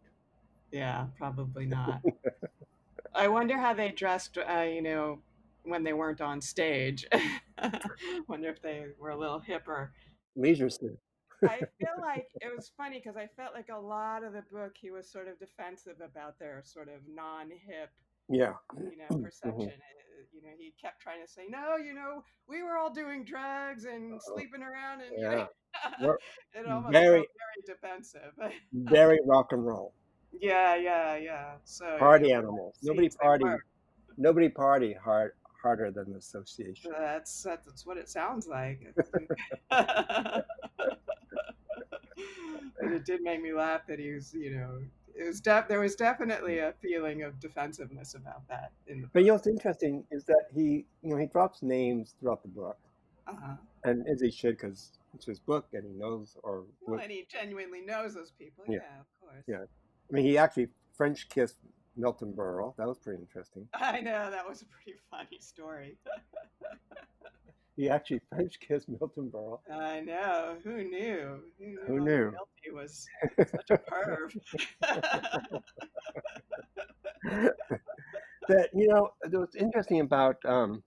Yeah, 0.72 1.08
probably 1.18 1.66
not. 1.66 2.04
I 3.16 3.28
wonder 3.28 3.58
how 3.58 3.74
they 3.74 3.90
dressed, 3.90 4.38
uh, 4.38 4.62
you 4.62 4.84
know, 4.84 5.20
when 5.64 5.84
they 5.84 5.94
weren't 5.94 6.22
on 6.22 6.42
stage. 6.42 7.06
wonder 8.28 8.50
if 8.50 8.62
they 8.62 8.86
were 9.00 9.10
a 9.10 9.18
little 9.18 9.42
hipper. 9.42 9.90
Leisure 10.36 10.70
suit. 10.70 10.98
I 11.48 11.58
feel 11.58 11.96
like 12.02 12.28
it 12.42 12.56
was 12.56 12.72
funny 12.78 13.00
because 13.00 13.18
I 13.18 13.28
felt 13.36 13.54
like 13.54 13.70
a 13.70 13.78
lot 13.80 14.24
of 14.24 14.34
the 14.34 14.44
book 14.52 14.74
he 14.80 14.92
was 14.92 15.10
sort 15.12 15.28
of 15.28 15.40
defensive 15.40 16.00
about 16.04 16.38
their 16.40 16.62
sort 16.64 16.88
of 16.88 17.02
non-hip, 17.08 17.90
Yeah. 18.30 18.54
you 18.78 18.98
know, 18.98 19.08
Mhm. 19.12 19.24
perception. 19.24 19.70
Uh, 19.70 19.74
You 20.34 20.42
know, 20.44 20.54
he 20.58 20.72
kept 20.82 21.02
trying 21.02 21.22
to 21.22 21.28
say, 21.28 21.48
"No, 21.50 21.76
you 21.78 21.94
know, 21.94 22.24
we 22.48 22.62
were 22.64 22.78
all 22.78 22.90
doing 22.94 23.24
drugs 23.26 23.86
and 23.86 24.22
sleeping 24.22 24.62
around," 24.64 25.02
and 25.02 25.12
you 25.18 25.24
know, 25.24 25.48
Yeah. 26.00 26.16
It 26.54 26.66
almost 26.68 26.92
very 26.92 27.20
very 27.20 27.62
defensive. 27.66 28.34
very 28.74 29.20
rock 29.26 29.52
and 29.52 29.66
roll. 29.66 29.94
yeah, 30.40 30.76
yeah, 30.76 31.16
yeah. 31.16 31.58
So 31.64 31.98
Party 31.98 32.28
you 32.28 32.34
know, 32.34 32.40
animals. 32.40 32.78
Nobody 32.84 33.10
party 33.10 33.46
nobody 34.18 34.50
party 34.50 34.94
hard 34.94 35.34
harder 35.62 35.92
than 35.92 36.12
the 36.12 36.18
association. 36.18 36.92
That's 36.98 37.44
that's 37.44 37.86
what 37.86 37.98
it 37.98 38.10
sounds 38.10 38.48
like. 38.48 38.80
it 42.90 43.06
did 43.06 43.22
make 43.22 43.42
me 43.42 43.54
laugh 43.54 43.82
that 43.88 44.00
he 44.00 44.12
was, 44.12 44.34
you 44.34 44.56
know, 44.56 44.80
it 45.16 45.26
was 45.26 45.42
def- 45.42 45.68
there 45.68 45.80
was 45.80 45.96
definitely 45.96 46.60
a 46.60 46.74
feeling 46.82 47.24
of 47.24 47.40
defensiveness 47.40 48.16
about 48.16 48.48
that 48.48 48.72
in 48.88 49.02
the 49.02 49.08
But 49.14 49.22
you 49.22 49.28
know 49.28 49.34
what's 49.34 49.48
interesting 49.48 50.06
is 50.12 50.24
that 50.26 50.46
he 50.54 50.86
you 51.02 51.10
know 51.10 51.18
he 51.18 51.26
drops 51.28 51.62
names 51.62 52.16
throughout 52.20 52.42
the 52.42 52.48
book. 52.50 52.78
Uh-huh. 53.28 53.56
And 53.84 54.08
as 54.08 54.22
he 54.22 54.32
should 54.32 54.58
because 54.58 54.92
it's 55.14 55.26
his 55.26 55.40
book 55.40 55.68
and 55.74 55.84
he 55.86 55.92
knows 55.94 56.38
or 56.44 56.62
Well, 56.82 56.96
what 56.98 57.04
and 57.04 57.12
he 57.12 57.26
genuinely 57.30 57.82
knows 57.82 58.14
those 58.14 58.32
people. 58.32 58.64
yeah. 58.68 58.76
Yeah, 58.78 59.00
of 59.00 59.08
course. 59.20 59.44
Yeah. 59.48 59.64
I 60.10 60.14
mean 60.14 60.26
he 60.26 60.38
actually 60.38 60.70
French 60.94 61.28
kissed 61.30 61.58
Milton 61.98 62.34
Berle. 62.34 62.76
That 62.78 62.88
was 62.88 62.98
pretty 62.98 63.22
interesting. 63.22 63.68
I 63.74 64.00
know 64.02 64.32
that 64.32 64.48
was 64.48 64.62
a 64.62 64.66
pretty 64.66 64.98
funny 65.10 65.40
story. 65.40 65.98
He 67.76 67.90
actually 67.90 68.22
French 68.30 68.60
kissed 68.60 68.90
Milton 68.90 69.30
Berle. 69.32 69.60
I 69.72 70.02
know. 70.02 70.58
Who 70.64 70.84
knew? 70.84 71.40
Who 71.60 71.66
knew? 71.66 71.80
Who 71.88 72.00
knew? 72.02 72.34
Was 72.74 73.08
such 73.38 73.70
a 73.72 73.78
perv. 73.78 74.32
that 78.48 78.70
you 78.74 78.88
know 78.88 79.10
what's 79.32 79.56
interesting 79.56 80.00
about 80.00 80.38
um 80.46 80.82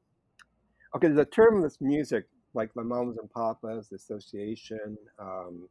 okay 0.95 1.09
the 1.09 1.25
term 1.25 1.57
of 1.59 1.63
this 1.63 1.79
music 1.81 2.27
like 2.55 2.75
my 2.75 2.83
Mamas 2.83 3.17
and 3.19 3.31
Papas 3.31 3.89
the 3.89 3.97
association 3.97 4.97
um 5.19 5.69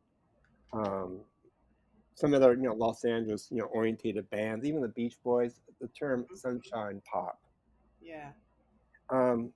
um 0.74 1.20
some 2.16 2.34
other 2.34 2.54
you 2.54 2.62
know 2.64 2.74
los 2.74 3.04
angeles 3.06 3.48
you 3.52 3.58
know 3.58 3.66
orientated 3.66 4.30
bands 4.30 4.66
even 4.66 4.82
the 4.82 4.88
beach 4.90 5.18
boys 5.24 5.62
the 5.82 5.88
term 5.90 6.24
Mhm. 6.32 6.38
sunshine 6.38 7.02
pop 7.12 7.40
yeah. 8.02 8.32
um 9.10 9.52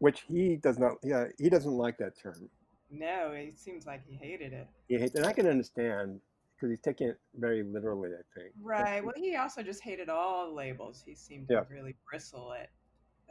which 0.00 0.24
he 0.28 0.56
does 0.56 0.78
not 0.78 0.96
yeah 1.04 1.26
he 1.38 1.48
doesn't 1.48 1.72
like 1.72 1.96
that 1.98 2.12
term 2.20 2.48
No, 2.90 3.30
it 3.32 3.58
seems 3.58 3.86
like 3.86 4.02
he 4.06 4.14
hated 4.16 4.52
it. 4.52 4.66
he 4.88 4.98
hates 4.98 5.14
and 5.14 5.24
i 5.24 5.32
can 5.32 5.46
understand 5.46 6.20
because 6.56 6.70
he's 6.70 6.80
taking 6.80 7.08
it 7.08 7.18
very 7.36 7.62
literally 7.62 8.10
i 8.10 8.24
think 8.38 8.52
Right. 8.62 9.02
Well, 9.02 9.14
he 9.16 9.36
also 9.36 9.62
just 9.62 9.82
hated 9.82 10.08
all 10.10 10.54
labels. 10.54 11.02
He 11.06 11.14
seemed 11.14 11.48
to 11.48 11.64
really 11.70 11.94
bristle 12.08 12.52
at, 12.52 12.68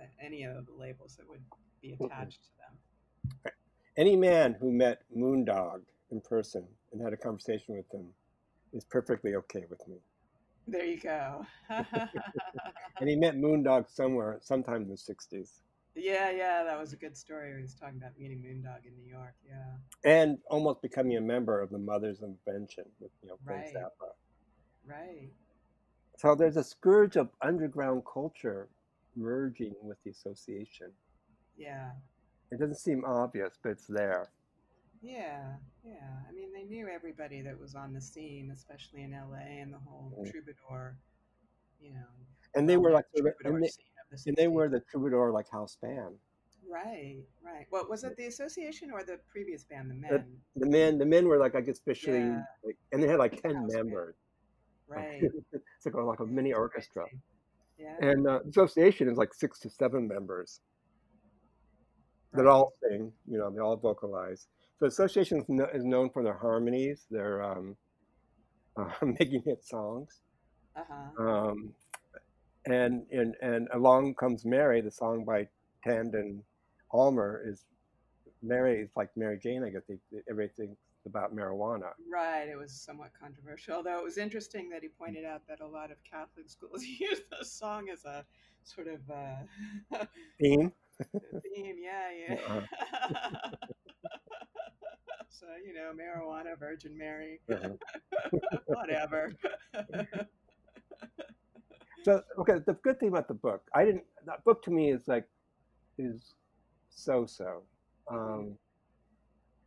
at 0.01 0.09
any 0.23 0.43
of 0.43 0.65
the 0.65 0.73
labels 0.73 1.15
that 1.17 1.27
would 1.29 1.41
be 1.81 1.93
attached 1.99 2.39
to 2.43 2.49
them. 3.43 3.53
any 3.97 4.15
man 4.15 4.55
who 4.59 4.71
met 4.71 5.03
moondog 5.15 5.81
in 6.11 6.19
person 6.21 6.63
and 6.91 7.01
had 7.01 7.13
a 7.13 7.17
conversation 7.17 7.75
with 7.75 7.85
him 7.93 8.07
is 8.73 8.83
perfectly 8.85 9.35
okay 9.35 9.65
with 9.69 9.85
me. 9.87 9.97
There 10.67 10.85
you 10.85 10.99
go. 10.99 11.45
And 12.99 13.09
he 13.09 13.15
met 13.15 13.35
Moondog 13.37 13.89
somewhere, 13.89 14.39
sometime 14.41 14.81
in 14.83 14.89
the 14.89 14.95
'60s, 14.95 15.59
yeah, 16.01 16.31
yeah, 16.31 16.63
that 16.63 16.79
was 16.79 16.93
a 16.93 16.97
good 16.97 17.15
story. 17.17 17.53
He 17.55 17.61
was 17.61 17.73
talking 17.75 17.97
about 17.97 18.17
meeting 18.17 18.39
Moondog 18.41 18.85
in 18.85 18.95
New 18.95 19.09
York. 19.09 19.35
Yeah, 19.47 19.75
and 20.03 20.37
almost 20.49 20.81
becoming 20.81 21.17
a 21.17 21.21
member 21.21 21.61
of 21.61 21.69
the 21.69 21.77
Mothers 21.77 22.21
of 22.21 22.29
Invention 22.45 22.85
with 22.99 23.11
you 23.21 23.29
know 23.29 23.37
Frank 23.45 23.65
right, 23.65 23.75
Zappa. 23.75 24.09
right. 24.85 25.29
So 26.17 26.35
there's 26.35 26.57
a 26.57 26.63
scourge 26.63 27.15
of 27.15 27.29
underground 27.41 28.03
culture 28.11 28.67
merging 29.15 29.73
with 29.81 29.97
the 30.03 30.11
association. 30.11 30.91
Yeah, 31.57 31.91
It 32.51 32.59
doesn't 32.59 32.77
seem 32.77 33.03
obvious, 33.05 33.57
but 33.61 33.69
it's 33.71 33.87
there. 33.87 34.29
yeah, 35.01 35.55
yeah. 35.85 36.09
I 36.27 36.31
mean, 36.33 36.51
they 36.53 36.63
knew 36.63 36.87
everybody 36.87 37.41
that 37.41 37.57
was 37.59 37.75
on 37.75 37.93
the 37.93 38.01
scene, 38.01 38.51
especially 38.51 39.03
in 39.03 39.11
LA 39.11 39.61
and 39.61 39.73
the 39.73 39.77
whole 39.79 40.13
Mm. 40.17 40.29
troubadour, 40.31 40.97
you 41.79 41.93
know, 41.93 42.07
And 42.55 42.67
they 42.67 42.77
were 42.77 42.91
like, 42.91 43.05
troubadour 43.15 43.55
and 43.55 43.63
they, 43.63 43.67
scene 43.69 43.85
the 44.11 44.17
and 44.25 44.35
they 44.35 44.47
60s. 44.47 44.51
were 44.51 44.69
the 44.69 44.81
troubadour 44.91 45.31
like 45.31 45.49
house 45.51 45.77
band. 45.81 46.15
Right, 46.69 47.17
right. 47.43 47.65
What 47.71 47.89
was 47.89 48.03
it? 48.03 48.15
The 48.17 48.27
association 48.27 48.91
or 48.91 49.03
the 49.03 49.19
previous 49.31 49.63
band, 49.63 49.89
the 49.89 49.95
The, 49.95 50.17
Men? 50.17 50.25
the 50.55 50.65
men, 50.67 50.97
the 50.99 51.05
men 51.05 51.27
were 51.27 51.37
like 51.39 51.55
I 51.55 51.61
guess 51.61 51.79
officially, 51.79 52.19
Yeah, 52.19 52.43
like, 52.63 52.77
and 52.91 53.01
they 53.01 53.07
had 53.07 53.19
like 53.19 53.41
ten 53.41 53.55
house 53.55 53.73
band. 53.73 53.87
members. 53.89 54.15
Right. 54.87 55.21
it's 55.53 55.85
like 55.85 55.95
a, 55.95 56.01
like 56.01 56.19
a 56.19 56.25
mini 56.25 56.53
orchestra. 56.53 57.05
Yeah, 57.77 57.95
And 58.01 58.27
uh, 58.27 58.39
the 58.43 58.49
association 58.49 59.07
is 59.09 59.17
like 59.17 59.33
six 59.33 59.59
to 59.61 59.69
seven 59.69 60.07
members 60.07 60.59
that 62.33 62.43
right. 62.43 62.51
all 62.51 62.73
sing. 62.83 63.11
You 63.27 63.37
know, 63.37 63.49
they 63.49 63.59
all 63.59 63.77
vocalize. 63.77 64.47
So 64.77 64.85
the 64.85 64.87
association 64.87 65.39
is, 65.39 65.45
kno 65.47 65.67
is 65.73 65.83
known 65.85 66.09
for 66.09 66.23
their 66.23 66.37
harmonies, 66.37 67.05
their 67.09 67.43
um, 67.43 67.75
uh, 68.77 68.89
making 69.19 69.43
hit 69.45 69.63
songs. 69.63 70.21
Uh-huh. 70.75 71.23
Um, 71.23 71.73
and, 72.69 73.05
and 73.11 73.35
and 73.41 73.67
along 73.73 74.15
comes 74.15 74.45
Mary, 74.45 74.81
the 74.81 74.91
song 74.91 75.25
by 75.25 75.47
Tandyn 75.85 76.39
Almer 76.91 77.41
is 77.45 77.65
Mary 78.41 78.81
is 78.81 78.89
like 78.95 79.09
Mary 79.15 79.39
Jane. 79.41 79.63
I 79.63 79.69
guess 79.69 79.83
they, 79.87 79.97
everything's 80.29 80.77
about 81.05 81.35
marijuana. 81.35 81.91
Right. 82.11 82.47
It 82.47 82.57
was 82.57 82.71
somewhat 82.71 83.11
controversial, 83.19 83.75
although 83.75 83.99
it 83.99 84.03
was 84.03 84.17
interesting 84.17 84.69
that 84.69 84.81
he 84.81 84.89
pointed 84.89 85.25
out 85.25 85.41
that 85.47 85.61
a 85.61 85.67
lot 85.67 85.91
of 85.91 85.97
Catholic 86.03 86.49
schools 86.49 86.83
use 86.99 87.21
the 87.37 87.45
song 87.45 87.89
as 87.89 88.05
a 88.05 88.25
sort 88.63 88.87
of 88.87 88.99
uh, 89.09 90.05
Theme. 90.39 90.71
theme. 91.55 91.75
Yeah, 91.81 92.09
yeah. 92.27 92.35
Uh, 92.47 92.61
so 95.29 95.45
you 95.65 95.73
know, 95.73 95.91
marijuana, 95.93 96.57
Virgin 96.59 96.97
Mary, 96.97 97.39
uh, 97.51 97.69
whatever. 98.67 99.33
So 102.03 102.21
okay, 102.39 102.59
the 102.65 102.73
good 102.83 102.99
thing 102.99 103.09
about 103.09 103.27
the 103.27 103.33
book, 103.33 103.63
I 103.75 103.85
didn't. 103.85 104.05
That 104.25 104.43
book 104.45 104.63
to 104.63 104.71
me 104.71 104.91
is 104.91 105.07
like 105.07 105.27
is 105.97 106.35
so 106.89 107.25
so. 107.25 107.63
Um, 108.11 108.57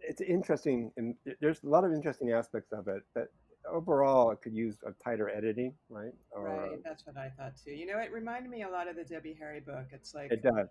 it's 0.00 0.20
interesting, 0.20 0.92
and 0.96 1.14
there's 1.40 1.62
a 1.62 1.68
lot 1.68 1.84
of 1.84 1.92
interesting 1.92 2.32
aspects 2.32 2.72
of 2.72 2.88
it. 2.88 3.02
But 3.14 3.28
overall, 3.70 4.30
it 4.30 4.40
could 4.42 4.54
use 4.54 4.78
a 4.86 4.92
tighter 5.04 5.28
editing, 5.28 5.74
right? 5.88 6.12
Or 6.30 6.68
Right. 6.68 6.82
That's 6.84 7.06
what 7.06 7.16
I 7.16 7.30
thought 7.30 7.56
too. 7.56 7.72
You 7.72 7.86
know, 7.86 7.98
it 7.98 8.12
reminded 8.12 8.50
me 8.50 8.62
a 8.62 8.68
lot 8.68 8.88
of 8.88 8.96
the 8.96 9.04
Debbie 9.04 9.34
Harry 9.34 9.60
book. 9.60 9.88
It's 9.92 10.14
like 10.14 10.32
it 10.32 10.42
does. 10.42 10.68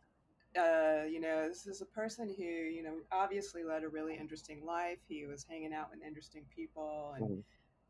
uh, 0.57 1.03
you 1.09 1.19
know, 1.21 1.47
this 1.47 1.65
is 1.67 1.81
a 1.81 1.85
person 1.85 2.33
who, 2.37 2.43
you 2.43 2.83
know, 2.83 2.97
obviously 3.11 3.63
led 3.63 3.83
a 3.83 3.89
really 3.89 4.17
interesting 4.17 4.65
life. 4.65 4.99
He 5.07 5.25
was 5.25 5.45
hanging 5.49 5.73
out 5.73 5.89
with 5.91 6.01
interesting 6.03 6.45
people, 6.55 7.13
and 7.17 7.31
Mhm. 7.31 7.43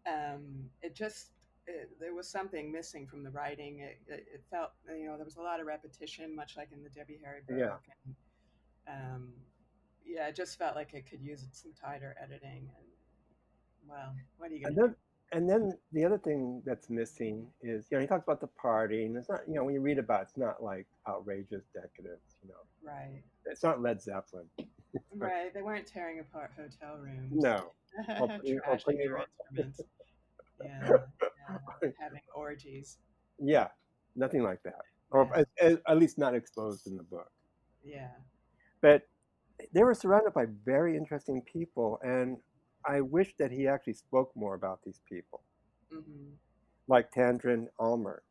um, 0.08 0.70
it 0.82 0.96
just 0.96 1.32
it, 1.68 1.89
there 2.00 2.13
was 2.13 2.27
something 2.27 2.72
missing 2.72 3.08
from 3.08 3.24
the 3.24 3.30
writing. 3.30 3.80
It, 3.80 4.00
it, 4.08 4.25
it 4.34 4.44
felt, 4.50 4.72
you 4.89 5.06
know, 5.06 5.15
there 5.15 5.25
was 5.25 5.38
a 5.38 5.41
lot 5.41 5.60
of 5.60 5.68
repetition, 5.68 6.36
much 6.36 6.58
like 6.58 6.70
in 6.72 6.84
the 6.84 6.89
Debbie 6.89 7.20
Harry 7.24 7.41
Yeah, 7.50 7.68
book, 7.68 7.84
and 8.06 8.15
um, 8.88 9.30
yeah, 10.06 10.27
it 10.27 10.36
just 10.36 10.58
felt 10.58 10.75
like 10.75 10.94
it 10.94 11.10
could 11.10 11.22
use 11.22 11.48
some 11.51 11.72
tighter 11.74 12.15
editing. 12.22 12.70
And 12.77 12.88
well, 13.88 14.15
what 14.38 14.51
are 14.51 14.56
you 14.56 14.65
and 14.65 14.75
gonna 14.75 14.88
then 14.88 14.96
and 15.34 15.50
then 15.50 15.77
the 15.94 16.03
other 16.03 16.18
thing 16.18 16.62
that's 16.65 16.89
missing 16.89 17.48
is 17.62 17.88
you 17.89 17.98
know 17.98 18.01
he 18.01 18.08
talks 18.08 18.24
about 18.24 18.41
the 18.41 18.50
party, 18.62 19.06
and 19.06 19.15
it's 19.15 19.30
not 19.30 19.41
you 19.48 19.53
know 19.53 19.63
when 19.63 19.74
you 19.74 19.82
read 19.82 20.00
about 20.00 20.22
it, 20.22 20.24
it's 20.24 20.38
not 20.38 20.62
like 20.62 20.88
outrageous 21.08 21.63
decadence. 21.74 22.38
You 22.44 22.50
know. 22.50 22.56
Right, 22.84 23.22
it's 23.46 23.63
not 23.63 23.82
Led 23.82 24.01
Zeppelin. 24.01 24.48
Right. 25.15 25.53
They 25.53 25.62
weren't 25.62 25.88
tearing 25.88 26.20
apart 26.20 26.51
hotel 26.53 26.98
rooms, 26.98 27.32
no, 27.32 27.72
or 28.20 28.27
putting, 28.27 28.60
or 28.68 28.77
their 28.86 29.25
instruments. 29.53 29.82
Yeah, 30.63 30.89
yeah, 30.89 30.98
having 32.00 32.22
orgies. 32.36 32.98
yeah, 33.39 33.67
nothing 34.15 34.43
like 34.43 34.62
that, 34.63 34.81
or 35.12 35.29
Yeah, 35.36 35.43
at, 35.62 35.81
at 35.88 35.98
least 35.98 36.17
not 36.17 36.36
exposed 36.36 36.88
in 36.88 36.98
the 36.98 37.03
book. 37.03 37.31
yeah. 37.84 38.10
But 38.81 39.08
they 39.74 39.84
were 39.84 39.93
surrounded 39.93 40.34
by 40.34 40.46
very 40.65 40.98
interesting 40.98 41.41
people, 41.43 42.00
and 42.03 42.38
I 42.86 43.01
wish 43.01 43.36
that 43.38 43.51
he 43.51 43.67
actually 43.67 43.93
spoke 43.93 44.31
more 44.36 44.55
about 44.55 44.79
these 44.84 45.01
people, 45.08 45.41
hmm 45.91 46.34
like 46.88 47.12
Tandyn 47.12 47.67
Almer. 47.79 48.24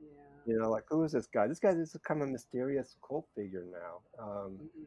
Yeah. 0.00 0.08
You 0.46 0.58
know, 0.58 0.70
like 0.70 0.84
who 0.88 1.04
is 1.04 1.12
this 1.12 1.26
guy? 1.26 1.46
This 1.46 1.58
guy 1.60 1.70
is 1.70 1.96
kind 2.06 2.22
of 2.22 2.28
a 2.28 2.32
mysterious 2.32 2.96
cult 3.06 3.26
figure 3.36 3.64
now. 3.70 4.24
Um, 4.24 4.56
hmm 4.58 4.84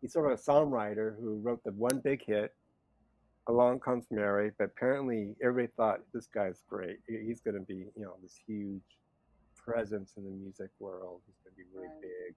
he's 0.00 0.12
sort 0.12 0.30
of 0.30 0.38
a 0.38 0.42
songwriter 0.42 1.16
who 1.18 1.40
wrote 1.42 1.62
the 1.64 1.72
one 1.72 2.00
big 2.00 2.22
hit, 2.24 2.54
"Along 3.48 3.80
Comes 3.80 4.06
Mary." 4.10 4.50
But 4.58 4.64
apparently, 4.64 5.34
everybody 5.42 5.72
thought 5.76 6.00
this 6.12 6.26
guy's 6.26 6.62
great. 6.68 6.98
He's 7.06 7.40
going 7.40 7.54
to 7.58 7.64
be, 7.64 7.86
you 7.96 8.02
know, 8.04 8.16
this 8.22 8.38
huge 8.46 8.82
presence 9.56 10.14
in 10.16 10.24
the 10.24 10.30
music 10.30 10.70
world. 10.78 11.22
He's 11.26 11.36
going 11.44 11.52
to 11.54 11.56
be 11.56 11.64
really 11.74 11.88
Right. 11.88 12.00
big 12.02 12.34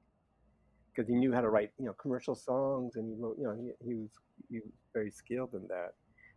because 0.93 1.07
he 1.07 1.15
knew 1.15 1.31
how 1.31 1.41
to 1.41 1.49
write, 1.49 1.71
you 1.77 1.85
know, 1.85 1.93
commercial 1.93 2.35
songs, 2.35 2.95
and 2.95 3.07
he 3.07 3.21
wrote, 3.21 3.37
you 3.37 3.43
know, 3.45 3.53
he, 3.55 3.71
he 3.87 3.95
was 3.95 4.09
he 4.49 4.59
was 4.59 4.71
very 4.93 5.11
skilled 5.11 5.53
in 5.53 5.67
that. 5.67 5.93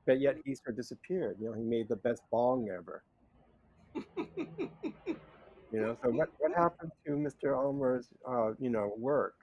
But 0.07 0.21
yet, 0.21 0.37
he 0.45 0.55
sort 0.55 0.71
of 0.71 0.77
disappeared. 0.77 1.37
You 1.41 1.47
know, 1.47 1.53
he 1.55 1.63
made 1.63 1.89
the 1.89 1.97
best 1.97 2.23
bong 2.31 2.69
ever. 2.71 3.03
You 5.73 5.81
know, 5.81 5.97
so 6.05 6.11
what 6.11 6.29
what 6.39 6.53
happened 6.55 6.93
to 7.07 7.13
Mr. 7.13 7.57
Almer's, 7.57 8.07
uh, 8.29 8.53
you 8.61 8.69
know, 8.69 8.93
work? 8.99 9.35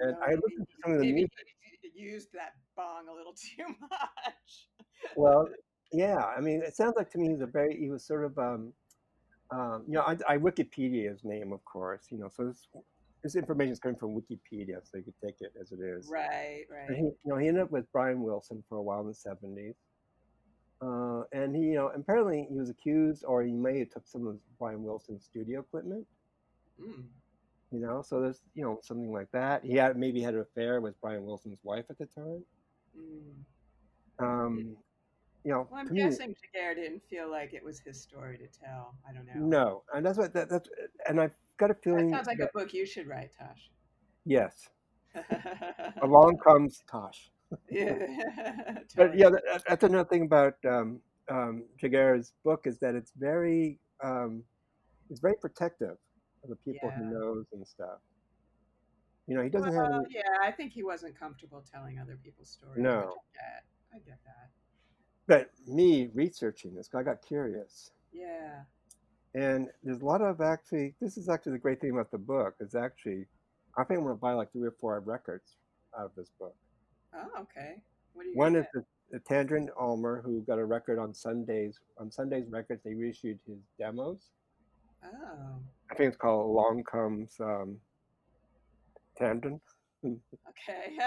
And 0.00 0.12
no, 0.12 0.18
I 0.22 0.30
listened 0.30 0.66
to 0.66 0.74
some 0.82 0.92
of 0.94 0.98
the 1.00 1.12
music. 1.12 1.30
Used 1.96 2.28
that 2.32 2.54
bong 2.76 3.08
a 3.10 3.14
little 3.14 3.34
too 3.56 3.66
much. 3.80 4.68
Well, 5.16 5.48
yeah, 5.92 6.24
I 6.36 6.40
mean, 6.40 6.62
it 6.62 6.76
sounds 6.76 6.94
like 6.96 7.10
to 7.10 7.18
me 7.18 7.28
he's 7.30 7.40
a 7.40 7.46
very 7.46 7.76
he 7.76 7.90
was 7.90 8.04
sort 8.04 8.24
of 8.24 8.38
um 8.38 8.72
um 9.50 9.84
you 9.86 9.94
know 9.94 10.02
I, 10.02 10.16
I 10.28 10.38
Wikipedia 10.38 11.10
his 11.10 11.24
name 11.24 11.52
of 11.52 11.64
course 11.64 12.06
you 12.10 12.18
know 12.18 12.28
so 12.28 12.46
this 12.46 12.66
this 13.22 13.36
information 13.36 13.72
is 13.72 13.78
coming 13.78 13.96
from 13.96 14.14
Wikipedia 14.14 14.78
so 14.82 14.98
you 14.98 15.04
could 15.04 15.20
take 15.24 15.36
it 15.40 15.52
as 15.60 15.72
it 15.72 15.80
is. 15.80 16.08
Right, 16.10 16.64
And 16.88 16.96
he 16.96 17.02
right. 17.02 17.12
you 17.24 17.32
know 17.32 17.36
he 17.36 17.48
ended 17.48 17.62
up 17.62 17.70
with 17.70 17.90
Brian 17.92 18.22
Wilson 18.22 18.62
for 18.68 18.78
a 18.78 18.82
while 18.82 19.00
in 19.00 19.08
the 19.08 19.14
seventies. 19.14 19.74
Uh, 20.82 21.22
and 21.32 21.56
he, 21.56 21.62
you 21.62 21.74
know, 21.74 21.90
apparently 21.94 22.46
he 22.50 22.58
was 22.58 22.68
accused, 22.68 23.24
or 23.26 23.42
he 23.42 23.50
may 23.50 23.78
have 23.78 23.90
took 23.90 24.06
some 24.06 24.26
of 24.26 24.36
Brian 24.58 24.82
Wilson's 24.82 25.24
studio 25.24 25.60
equipment. 25.60 26.06
Mm. 26.80 27.04
You 27.76 27.82
know, 27.86 28.00
so 28.02 28.22
there's, 28.22 28.40
you 28.54 28.64
know, 28.64 28.78
something 28.82 29.12
like 29.12 29.30
that. 29.32 29.62
He 29.62 29.74
had 29.74 29.98
maybe 29.98 30.22
had 30.22 30.32
an 30.32 30.40
affair 30.40 30.80
with 30.80 30.98
Brian 31.02 31.24
Wilson's 31.26 31.58
wife 31.62 31.84
at 31.90 31.98
the 31.98 32.06
time. 32.06 32.42
Mm. 32.98 33.34
Um, 34.18 34.76
you 35.44 35.52
know, 35.52 35.68
Well, 35.70 35.80
I'm 35.80 35.92
me, 35.92 36.00
guessing 36.00 36.34
Giguere 36.34 36.74
didn't 36.74 37.02
feel 37.10 37.30
like 37.30 37.52
it 37.52 37.62
was 37.62 37.80
his 37.80 38.00
story 38.00 38.38
to 38.38 38.46
tell. 38.46 38.94
I 39.06 39.12
don't 39.12 39.26
know. 39.26 39.46
no, 39.46 39.82
and 39.94 40.06
that's 40.06 40.16
what 40.16 40.32
that, 40.32 40.48
that's, 40.48 40.70
and 41.06 41.20
I've 41.20 41.34
got 41.58 41.70
a 41.70 41.74
feeling 41.74 42.10
That 42.10 42.16
sounds 42.16 42.26
like 42.28 42.38
that 42.38 42.48
a 42.54 42.58
book 42.58 42.72
you 42.72 42.86
should 42.86 43.06
write, 43.06 43.30
Tosh. 43.38 43.70
yes, 44.24 44.70
along 46.02 46.38
comes 46.38 46.82
Tosh. 46.90 47.30
yeah, 47.70 47.94
But 48.96 49.18
yeah, 49.18 49.28
that, 49.28 49.62
that's 49.68 49.84
another 49.84 50.08
thing 50.08 50.22
about 50.22 50.54
um, 50.66 51.00
um, 51.30 51.64
Giguere's 51.80 52.32
book 52.42 52.62
is 52.66 52.78
that 52.78 52.94
it's 52.94 53.12
very, 53.18 53.78
um, 54.02 54.42
it's 55.10 55.20
very 55.20 55.34
protective 55.40 55.98
the 56.48 56.56
people 56.56 56.90
he 56.96 57.02
knows 57.02 57.46
and 57.52 57.66
stuff. 57.66 57.98
You 59.26 59.34
know, 59.34 59.42
he 59.42 59.48
doesn't 59.48 59.74
have 59.74 59.86
any, 59.86 60.04
yeah, 60.10 60.22
I 60.40 60.52
think 60.52 60.72
he 60.72 60.84
wasn't 60.84 61.18
comfortable 61.18 61.64
telling 61.72 61.98
other 61.98 62.16
people's 62.22 62.48
stories, 62.48 62.78
no. 62.78 62.90
I 62.90 63.02
get. 63.02 63.64
I 63.94 63.98
get 63.98 64.18
that. 64.24 64.50
But 65.26 65.50
me 65.66 66.10
researching 66.14 66.74
this, 66.74 66.88
I 66.94 67.02
got 67.02 67.26
curious. 67.26 67.90
Yeah. 68.12 68.60
And 69.34 69.68
there's 69.82 70.00
a 70.00 70.04
lot 70.04 70.22
of 70.22 70.40
actually, 70.40 70.94
this 71.00 71.16
is 71.16 71.28
actually 71.28 71.52
the 71.52 71.58
great 71.58 71.80
thing 71.80 71.90
about 71.90 72.12
the 72.12 72.18
book, 72.18 72.54
is 72.60 72.76
actually, 72.76 73.26
I 73.76 73.82
think 73.82 73.98
I'm 73.98 74.04
going 74.04 74.16
to 74.16 74.20
buy 74.20 74.32
like 74.32 74.52
three 74.52 74.68
or 74.68 74.74
four 74.80 75.00
records 75.00 75.56
out 75.98 76.06
of 76.06 76.12
this 76.16 76.30
book. 76.38 76.54
Oh, 77.12 77.42
okay. 77.42 77.74
What 78.14 78.26
are 78.26 78.28
you 78.28 78.36
One 78.36 78.54
is 78.54 78.66
the, 78.72 78.84
the 79.10 79.18
Tandyn 79.18 79.68
Almer, 79.76 80.22
who 80.24 80.40
got 80.42 80.58
a 80.58 80.64
record 80.64 80.98
on 80.98 81.12
Sundazed. 81.12 81.80
On 81.98 82.10
Sundazed 82.10 82.52
Records, 82.52 82.82
they 82.84 82.94
reissued 82.94 83.38
his 83.46 83.58
demos. 83.78 84.30
Oh. 85.04 85.58
I 85.90 85.94
think 85.94 86.08
it's 86.08 86.16
called 86.16 86.46
Along 86.50 86.82
Comes 86.84 87.36
um. 87.40 87.78
Okay. 90.04 90.98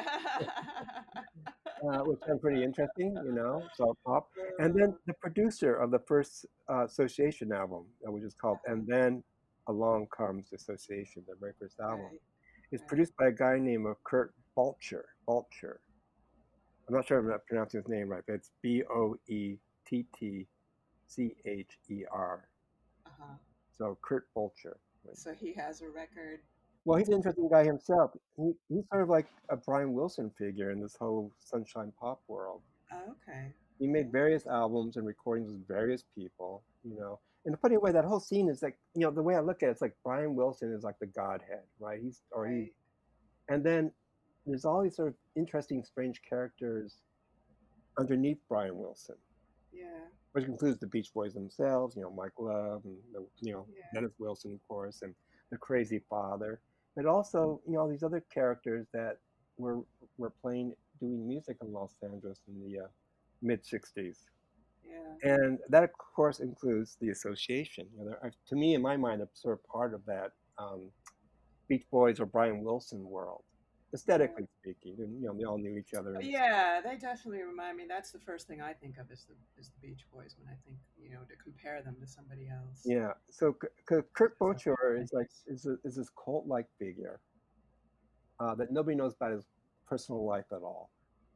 uh, 1.88 2.00
which 2.03 2.19
sounds 2.27 2.41
pretty 2.41 2.63
interesting, 2.63 3.15
you 3.24 3.31
know, 3.31 3.63
so 3.75 3.95
pop. 4.05 4.29
And 4.59 4.74
then 4.74 4.95
the 5.05 5.13
producer 5.13 5.75
of 5.75 5.91
the 5.91 6.00
first 6.00 6.45
uh, 6.69 6.86
Association 6.86 7.51
album, 7.53 7.86
uh, 8.07 8.12
which 8.12 8.24
is 8.24 8.33
called 8.33 8.57
Uh-huh. 8.65 8.74
And 8.74 8.88
Then 8.88 9.24
Along 9.67 10.07
Comes 10.07 10.51
Association, 10.53 11.24
the 11.27 11.36
very 11.39 11.53
first 11.59 11.79
album, 11.79 12.05
Right, 12.05 12.21
is 12.71 12.81
right. 12.81 12.88
produced 12.89 13.15
by 13.17 13.27
a 13.27 13.31
guy 13.31 13.59
named 13.59 13.86
uh, 13.88 13.93
Curt 14.03 14.33
Boettcher. 14.57 15.03
Boettcher. 15.27 15.77
I'm 16.88 16.95
not 16.95 17.05
sure 17.07 17.19
if 17.19 17.31
I'm 17.31 17.39
pronouncing 17.48 17.81
his 17.81 17.88
name 17.88 18.09
right, 18.09 18.24
but 18.25 18.33
it's 18.33 18.50
B 18.63 18.83
O 18.89 19.15
E 19.27 19.57
T 19.86 20.05
T 20.17 20.48
C 21.07 21.36
H 21.45 21.77
E 21.89 22.03
R. 22.12 22.49
So 23.79 23.98
Curt 24.01 24.27
Boettcher. 24.36 24.75
So 25.13 25.33
he 25.33 25.53
has 25.53 25.81
a 25.81 25.89
record. 25.89 26.41
Well, 26.86 26.98
he's 26.98 27.07
an 27.07 27.15
interesting 27.15 27.48
guy 27.50 27.63
himself. 27.63 28.12
He, 28.38 28.51
he's 28.67 28.83
sort 28.91 29.03
of 29.03 29.09
like 29.09 29.27
a 29.50 29.55
Brian 29.55 29.93
Wilson 29.93 30.31
figure 30.38 30.71
in 30.71 30.81
this 30.81 30.95
whole 31.00 31.31
sunshine 31.39 31.93
pop 32.00 32.21
world. 32.27 32.62
Oh, 32.91 32.98
okay. 33.12 33.53
He 33.79 33.88
made 33.88 34.12
various 34.12 34.45
albums 34.48 34.98
and 34.98 35.07
recordings 35.07 35.51
with 35.51 35.67
various 35.67 36.03
people, 36.15 36.63
you 36.83 37.00
know. 37.00 37.19
In 37.45 37.53
a 37.53 37.57
funny 37.57 37.77
way, 37.77 37.91
that 37.93 38.03
whole 38.03 38.19
scene 38.19 38.50
is 38.50 38.62
like, 38.62 38.77
you 38.93 39.01
know, 39.01 39.12
the 39.12 39.24
way 39.24 39.36
I 39.36 39.39
look 39.39 39.63
at 39.63 39.69
it, 39.69 39.71
it's 39.71 39.81
like 39.81 39.95
Brian 40.03 40.36
Wilson 40.36 40.74
is 40.74 40.83
like 40.83 41.00
the 41.00 41.07
godhead, 41.07 41.63
right? 41.79 42.00
He's 42.01 42.21
or 42.31 42.48
he, 42.48 42.74
and 43.48 43.63
then 43.63 43.91
there's 44.45 44.65
all 44.65 44.83
these 44.83 44.98
sort 44.98 45.07
of 45.07 45.13
interesting, 45.38 45.83
strange 45.83 46.21
characters 46.27 46.98
underneath 47.98 48.39
Brian 48.50 48.77
Wilson, 48.77 49.15
Yeah. 49.71 49.86
Which 50.39 50.50
includes 50.50 50.79
the 50.79 50.88
Beach 50.88 51.13
Boys 51.13 51.34
themselves, 51.34 51.96
you 51.96 52.01
know, 52.01 52.12
Mike 52.12 52.31
Love 52.39 52.81
and 52.86 52.98
the, 53.13 53.25
you 53.41 53.53
know 53.53 53.65
Yeah. 53.75 53.84
Dennis 53.93 54.13
Wilson, 54.19 54.53
of 54.53 54.67
course, 54.67 55.01
and 55.01 55.13
the 55.51 55.58
Crazy 55.58 56.01
Father, 56.10 56.60
but 56.96 57.05
also 57.05 57.62
you 57.67 57.74
know 57.74 57.81
all 57.81 57.88
these 57.89 58.03
other 58.03 58.24
characters 58.34 58.88
that 58.93 59.17
were 59.58 59.81
were 60.17 60.31
playing 60.41 60.74
doing 61.00 61.27
music 61.27 61.58
in 61.62 61.74
Los 61.74 61.96
Angeles 62.03 62.39
in 62.48 62.60
the 62.62 62.79
uh, 62.86 62.88
mid 63.41 63.63
'60s. 63.63 64.17
Yeah. 64.88 65.34
And 65.34 65.60
that, 65.69 65.84
of 65.84 65.91
course, 65.98 66.39
includes 66.39 66.98
the 67.00 67.10
association. 67.10 67.88
You 67.98 68.05
know, 68.05 68.15
to 68.48 68.55
me, 68.55 68.74
in 68.74 68.81
my 68.81 68.98
mind, 68.98 69.22
it's 69.22 69.41
sort 69.41 69.53
of 69.60 69.63
part 69.67 69.93
of 69.93 70.05
that 70.05 70.31
um, 70.58 70.89
Beach 71.67 71.86
Boys 71.91 72.19
or 72.19 72.25
Brian 72.25 72.63
Wilson 72.63 73.03
world, 73.08 73.43
aesthetically 73.93 74.46
speaking. 74.62 74.96
And 75.00 75.22
you 75.22 75.27
know, 75.27 75.34
they 75.38 75.43
all 75.43 75.58
knew 75.58 75.77
each 75.77 75.93
other. 75.93 76.15
Uh, 76.15 76.19
Yeah, 76.19 76.81
they 76.84 76.98
definitely 76.98 77.43
remind 77.43 77.77
me. 77.77 77.86
That's 77.88 78.12
the 78.12 78.19
first 78.19 78.48
thing 78.48 78.62
I 78.62 78.74
think 78.74 78.98
of 78.98 79.12
is 79.12 79.25
the 79.25 79.36
is 79.60 79.69
the 79.69 79.88
Beach 79.88 80.05
Boys 80.13 80.36
when 80.39 80.48
I 80.48 80.58
think 80.65 80.77
you 81.01 81.10
know 81.10 81.22
to 81.27 81.36
compare 81.41 81.81
them 81.81 81.96
to 82.01 82.08
somebody 82.08 82.48
else. 82.50 82.81
Yeah. 82.86 83.12
So 83.29 83.55
Kurt 83.88 84.08
So 84.39 84.75
is 84.98 85.12
like 85.13 85.29
is 85.48 85.65
a, 85.65 85.77
is 85.84 85.96
this 85.96 86.10
cult-like 86.24 86.67
figure 86.77 87.19
uh, 88.39 88.55
that 88.55 88.72
nobody 88.72 88.96
knows 88.96 89.13
about 89.13 89.34
his 89.34 89.46
personal 89.88 90.25
life 90.25 90.46
at 90.51 90.62
all. 90.62 90.91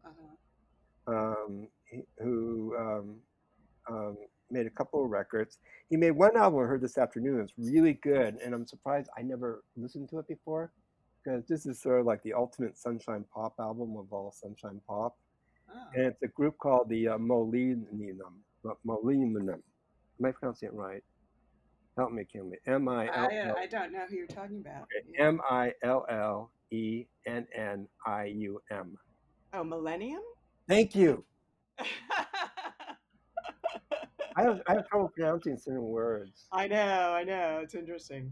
Uh-huh. 0.05 1.15
Um, 1.15 1.67
he, 1.85 2.03
who 2.19 2.75
um, 2.79 3.15
um, 3.89 4.17
made 4.49 4.67
a 4.67 4.69
couple 4.69 5.03
of 5.03 5.09
records. 5.09 5.57
He 5.89 5.97
made 5.97 6.11
one 6.11 6.37
album 6.37 6.59
I 6.59 6.63
heard 6.63 6.81
this 6.81 6.97
afternoon. 6.97 7.41
It's 7.41 7.53
really 7.57 7.93
good, 7.93 8.37
and 8.43 8.53
I'm 8.53 8.65
surprised 8.65 9.09
I 9.17 9.21
never 9.21 9.63
listened 9.75 10.09
to 10.09 10.19
it 10.19 10.27
before 10.27 10.71
because 11.23 11.45
this 11.47 11.65
is 11.65 11.79
sort 11.81 11.99
of 11.99 12.05
like 12.05 12.21
the 12.23 12.33
ultimate 12.33 12.77
sunshine 12.77 13.23
pop 13.33 13.53
album 13.59 13.95
of 13.97 14.11
all 14.11 14.31
sunshine 14.31 14.81
pop, 14.87 15.15
Oh. 15.75 15.79
and 15.95 16.05
it's 16.05 16.21
a 16.21 16.27
group 16.27 16.57
called 16.59 16.89
the 16.89 17.07
uh, 17.07 17.17
Molinum. 17.17 18.33
Molinum. 18.85 19.49
Am 19.49 20.25
I 20.25 20.31
pronouncing 20.31 20.67
it 20.69 20.73
right? 20.73 21.03
Help 21.97 22.11
me, 22.11 22.25
kill 22.31 22.45
me. 22.45 22.57
M 22.67 22.87
I 22.87 23.07
L 23.07 23.29
I, 23.31 23.37
uh, 23.37 23.47
L 23.49 23.55
I 23.57 23.67
don't 23.67 23.91
know 23.91 24.05
who 24.09 24.15
you're 24.17 24.27
talking 24.27 24.59
about. 24.59 24.87
M 25.17 25.39
I 25.49 25.73
L 25.83 26.05
L 26.09 26.51
E 26.71 27.05
N 27.25 27.47
N 27.55 27.87
I 28.05 28.25
U 28.25 28.61
M. 28.71 28.97
Oh, 29.53 29.63
Millennium. 29.63 30.21
Thank 30.67 30.95
you. 30.95 31.23
I 34.35 34.41
have 34.41 34.61
I 34.67 34.73
have 34.75 34.87
trouble 34.89 35.09
pronouncing 35.15 35.57
certain 35.57 35.83
words. 35.83 36.47
I 36.51 36.67
know, 36.67 37.13
I 37.13 37.23
know. 37.23 37.59
It's 37.63 37.75
interesting. 37.75 38.31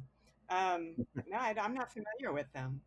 Um, 0.52 0.96
no, 1.28 1.38
I, 1.38 1.54
am 1.58 1.74
not 1.74 1.92
familiar 1.92 2.34
with 2.34 2.52
them. 2.54 2.82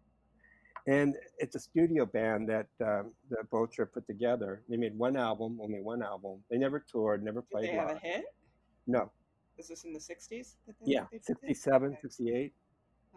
And 0.87 1.15
it's 1.39 1.57
a 1.57 1.61
studio 1.61 2.05
band 2.05 2.49
that 2.51 2.67
um, 2.85 3.13
that 3.31 3.51
Boettcher 3.51 3.91
put 3.91 4.07
together. 4.07 4.63
They 4.69 4.77
made 4.77 4.97
one 4.97 5.17
album, 5.17 5.59
only 5.63 5.81
one 5.81 6.03
album. 6.03 6.41
They 6.51 6.59
never 6.59 6.79
toured, 6.79 7.25
never 7.25 7.41
Did 7.41 7.51
played 7.51 7.69
they 7.71 7.75
have 7.75 7.91
a 7.91 7.99
hit? 7.99 8.25
No, 8.87 9.11
Is 9.57 9.69
this 9.69 9.85
in 9.85 9.95
the 9.95 9.99
60s? 9.99 10.57
That 10.67 10.77
they, 10.85 10.93
yeah, 10.93 11.07
they 11.11 11.17
did 11.17 11.23
this? 11.23 11.63
67, 11.63 11.89
Okay. 11.89 11.99
68. 12.03 12.35
It 12.37 12.53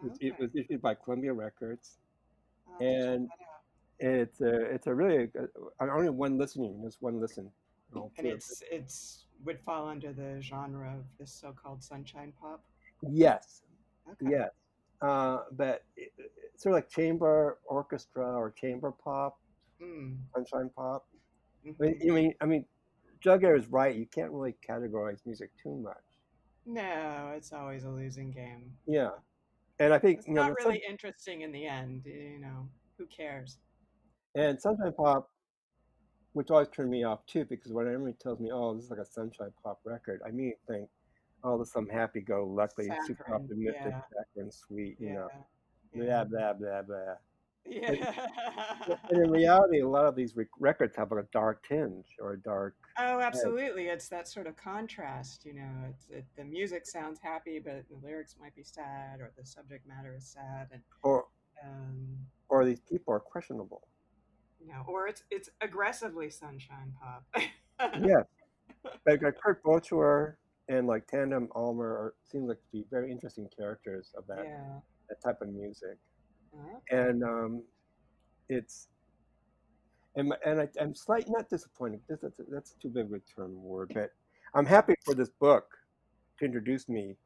was, 0.02 0.18
it 0.20 0.38
was 0.38 0.50
issued 0.54 0.80
by 0.80 0.94
Columbia 0.94 1.34
Records. 1.34 1.98
I'll 2.66 2.72
have 2.72 2.80
to 2.80 2.94
check 2.94 3.06
and. 3.06 3.28
It's 4.00 4.40
a 4.40 4.54
it's 4.72 4.86
a 4.86 4.94
really 4.94 5.26
good, 5.26 5.48
only 5.80 6.08
one 6.08 6.38
listening, 6.38 6.80
just 6.84 7.02
one 7.02 7.20
listen. 7.20 7.50
And 7.94 8.10
through. 8.16 8.30
it's 8.30 8.62
it's 8.70 9.24
would 9.44 9.58
fall 9.60 9.88
under 9.88 10.12
the 10.12 10.40
genre 10.40 10.94
of 10.96 11.04
this 11.18 11.32
so-called 11.32 11.82
sunshine 11.82 12.32
pop. 12.40 12.62
yes, 13.10 13.62
Okay. 14.10 14.30
yes, 14.30 14.50
uh, 15.02 15.40
but 15.52 15.82
it, 15.96 16.12
it's 16.18 16.62
sort 16.62 16.74
of 16.74 16.76
like 16.78 16.88
chamber 16.90 17.58
orchestra 17.66 18.24
or 18.36 18.50
chamber 18.52 18.92
pop, 18.92 19.38
Mm. 19.80 20.18
sunshine 20.34 20.70
pop. 20.76 21.06
I 21.64 21.68
mhm. 21.70 21.78
mean, 21.84 21.98
I 22.10 22.14
mean, 22.14 22.34
I 22.42 22.46
mean, 22.46 22.66
Giguere 23.24 23.58
is 23.58 23.66
right. 23.68 23.94
You 23.96 24.06
can't 24.06 24.32
really 24.32 24.56
categorize 24.68 25.18
music 25.26 25.50
too 25.62 25.76
much. 25.76 25.96
No, 26.66 27.32
it's 27.36 27.52
always 27.52 27.84
a 27.84 27.90
losing 27.90 28.30
game. 28.30 28.78
Yeah, 28.86 29.10
and 29.78 29.92
I 29.92 29.98
think 29.98 30.18
It's 30.18 30.28
you 30.28 30.34
know, 30.34 30.42
not 30.42 30.60
sun- 30.60 30.66
really 30.66 30.82
interesting 30.88 31.42
in 31.42 31.52
the 31.52 31.66
end. 31.66 32.04
You 32.06 32.38
know, 32.40 32.68
who 32.98 33.06
cares? 33.06 33.58
and 34.34 34.60
sunshine 34.60 34.92
pop, 34.94 35.30
which 36.32 36.50
always 36.50 36.68
turned 36.68 36.90
me 36.90 37.04
off 37.04 37.24
too, 37.26 37.44
because 37.44 37.72
when 37.72 37.86
everybody 37.86 38.14
tells 38.14 38.40
me, 38.40 38.50
"Oh, 38.52 38.74
this 38.74 38.84
is 38.84 38.90
like 38.90 39.00
a 39.00 39.04
sunshine 39.06 39.52
pop 39.62 39.80
record," 39.84 40.20
I 40.24 40.28
immediately 40.30 40.60
think, 40.66 40.90
"Oh, 41.44 41.58
this 41.58 41.68
is 41.68 41.72
some 41.72 41.88
happy-go-lucky, 41.88 42.90
super 43.06 43.34
optimistic, 43.34 43.74
yeah. 43.86 44.00
saccharine, 44.12 44.50
sweet," 44.50 45.00
you 45.00 45.08
Yeah. 45.08 45.14
know, 45.14 45.28
Yeah. 45.92 46.24
blah 46.24 46.52
blah 46.52 46.52
blah 46.54 46.82
blah. 46.82 47.14
Yeah. 47.64 47.90
And 49.10 49.22
in 49.24 49.30
reality, 49.30 49.80
a 49.80 49.88
lot 49.88 50.06
of 50.06 50.14
these 50.16 50.34
rec- 50.36 50.48
records 50.58 50.96
have 50.96 51.12
a 51.12 51.22
dark 51.32 51.66
tinge 51.66 52.16
or 52.20 52.32
a 52.32 52.38
dark. 52.40 52.76
Oh, 52.98 53.20
absolutely. 53.20 53.88
It's 53.88 54.08
that 54.08 54.26
sort 54.26 54.46
of 54.46 54.56
contrast, 54.56 55.44
you 55.44 55.52
know. 55.54 55.84
It's 55.90 56.08
it, 56.08 56.24
the 56.36 56.44
music 56.44 56.86
sounds 56.86 57.20
happy, 57.20 57.58
but 57.58 57.84
the 57.90 57.96
lyrics 58.02 58.36
might 58.40 58.54
be 58.54 58.62
sad, 58.62 59.20
or 59.20 59.32
the 59.36 59.44
subject 59.44 59.86
matter 59.86 60.14
is 60.16 60.26
sad, 60.26 60.68
and 60.72 60.82
Or 61.02 61.26
um, 61.62 62.16
or 62.48 62.64
these 62.64 62.80
people 62.80 63.12
are 63.12 63.20
questionable. 63.20 63.86
you 64.60 64.68
know, 64.68 64.82
or 64.86 65.06
it's 65.06 65.24
it's 65.30 65.50
aggressively 65.60 66.30
sunshine 66.30 66.92
pop. 67.00 67.24
Yes, 68.00 68.24
but 69.04 69.22
like 69.22 69.38
Curt 69.40 69.62
Boettcher 69.62 70.36
and 70.68 70.86
like 70.86 71.06
Tandyn 71.06 71.48
Almer 71.54 71.86
are, 71.86 72.14
seem 72.30 72.46
like 72.46 72.58
to 72.58 72.72
be 72.72 72.84
very 72.90 73.10
interesting 73.10 73.48
characters 73.56 74.12
of 74.16 74.26
that 74.26 74.44
yeah. 74.44 74.78
that 75.08 75.22
type 75.22 75.40
of 75.40 75.48
music. 75.48 75.98
Okay. 76.54 76.98
and 76.98 77.22
um, 77.22 77.62
it's 78.48 78.88
and 80.16 80.32
and 80.44 80.60
I, 80.60 80.68
I'm 80.80 80.94
slightly 80.94 81.32
not 81.32 81.48
disappointed. 81.48 82.00
This, 82.08 82.20
that's 82.22 82.40
that's 82.50 82.74
too 82.82 82.88
big 82.88 83.06
of 83.06 83.12
a 83.12 83.20
term 83.34 83.62
word, 83.62 83.92
but 83.94 84.10
I'm 84.54 84.66
happy 84.66 84.94
for 85.04 85.14
this 85.14 85.30
book 85.40 85.66
to 86.38 86.44
introduce 86.44 86.88
me 86.88 87.16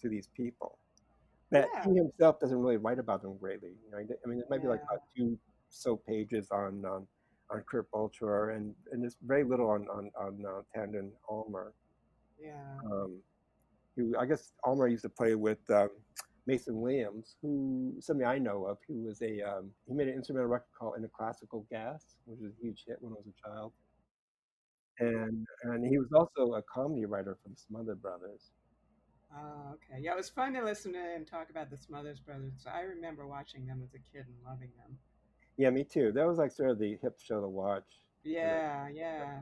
to 0.00 0.08
these 0.08 0.28
people. 0.36 0.78
That 1.50 1.68
Yeah. 1.72 1.84
he 1.84 1.94
himself 1.96 2.40
doesn't 2.40 2.58
really 2.58 2.76
write 2.76 2.98
about 2.98 3.22
them 3.22 3.36
greatly. 3.38 3.70
You 3.84 3.90
know, 3.90 3.98
I 3.98 4.28
mean, 4.28 4.40
it 4.40 4.46
might 4.50 4.62
be 4.62 4.68
like 4.68 4.82
about 4.82 5.02
two 5.16 5.38
so 5.68 5.96
pages 5.96 6.50
on 6.50 6.84
on, 6.84 7.06
on 7.50 7.62
Curt 7.70 7.90
Boettcher 7.90 8.56
and 8.56 8.74
and 8.92 9.02
there's 9.02 9.16
very 9.22 9.44
little 9.44 9.70
on 9.70 9.86
on 9.88 10.10
on 10.18 10.44
uh, 10.46 10.62
Tandyn 10.76 11.10
Almer. 11.28 11.72
Yeah. 12.40 12.78
Um, 12.90 13.20
who 13.96 14.14
I 14.18 14.26
guess 14.26 14.52
Almer 14.64 14.88
used 14.88 15.02
to 15.02 15.08
play 15.08 15.34
with 15.34 15.58
um, 15.70 15.90
Mason 16.46 16.80
Williams, 16.80 17.36
who 17.40 17.94
somebody 18.00 18.26
I 18.26 18.38
know 18.38 18.66
of, 18.66 18.78
who 18.86 19.04
was 19.04 19.22
a 19.22 19.40
um, 19.42 19.70
he 19.86 19.94
made 19.94 20.08
an 20.08 20.14
instrumental 20.14 20.48
record 20.48 20.66
called 20.78 20.94
"In 20.98 21.04
a 21.04 21.08
Classical 21.08 21.66
Gas," 21.70 22.16
which 22.26 22.38
was 22.40 22.52
a 22.52 22.62
huge 22.62 22.84
hit 22.86 22.98
when 23.00 23.12
I 23.12 23.16
was 23.16 23.26
a 23.26 23.48
child, 23.48 23.72
and 24.98 25.46
and 25.64 25.86
he 25.86 25.98
was 25.98 26.08
also 26.12 26.54
a 26.54 26.62
comedy 26.62 27.04
writer 27.06 27.36
for 27.42 27.48
the 27.48 27.56
Smother 27.56 27.94
Brothers. 27.94 28.50
Oh, 29.36 29.74
okay. 29.74 30.00
Yeah, 30.00 30.12
it 30.12 30.16
was 30.16 30.28
fun 30.28 30.52
to 30.54 30.62
listen 30.62 30.92
to 30.92 30.98
him 30.98 31.24
talk 31.24 31.50
about 31.50 31.70
the 31.70 31.76
Smothers 31.76 32.20
Brothers. 32.20 32.66
I 32.72 32.82
remember 32.82 33.26
watching 33.26 33.66
them 33.66 33.80
as 33.82 33.92
a 33.94 33.98
kid 33.98 34.26
and 34.26 34.36
loving 34.44 34.70
them. 34.78 34.96
Yeah, 35.56 35.70
me 35.70 35.84
too. 35.84 36.12
That 36.12 36.26
was 36.26 36.38
like 36.38 36.52
sort 36.52 36.70
of 36.70 36.78
the 36.78 36.98
hip 37.02 37.18
show 37.18 37.40
to 37.40 37.48
watch. 37.48 37.84
Yeah, 38.22 38.88
yeah. 38.92 39.40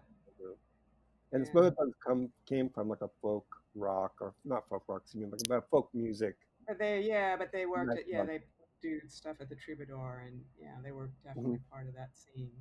And 1.33 1.43
the 1.43 1.47
Yeah. 1.47 1.51
Smother 1.51 1.71
Brothers 1.71 1.95
come 2.07 2.33
came 2.47 2.69
from 2.71 2.89
like 2.89 3.01
a 3.03 3.09
folk 3.21 3.47
rock 3.75 4.15
or 4.21 4.35
not 4.45 4.69
folk 4.69 4.85
rock, 4.89 5.03
I 5.15 5.19
mean 5.19 5.31
but 5.31 5.41
about 5.47 5.69
folk 5.71 5.91
music. 5.95 6.37
But 6.67 6.79
they, 6.79 7.01
yeah, 7.03 7.37
but 7.37 7.53
they 7.53 7.67
worked 7.67 7.97
at, 7.97 8.09
yeah, 8.09 8.25
they 8.25 8.41
do 8.83 9.01
stuff 9.09 9.37
at 9.41 9.49
the 9.49 9.57
Troubadour, 9.57 10.25
and 10.27 10.45
yeah, 10.61 10.77
they 10.85 10.93
were 10.93 11.11
definitely 11.25 11.59
Mm-hmm. 11.59 11.71
part 11.71 11.89
of 11.89 11.95
that 11.95 12.11
scene. 12.17 12.53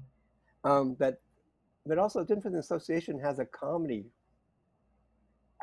Um, 0.64 0.94
but 0.94 1.22
but 1.86 1.98
also 1.98 2.24
Dinford 2.24 2.54
Association 2.56 3.20
has 3.20 3.40
a 3.40 3.46
comedy 3.46 4.06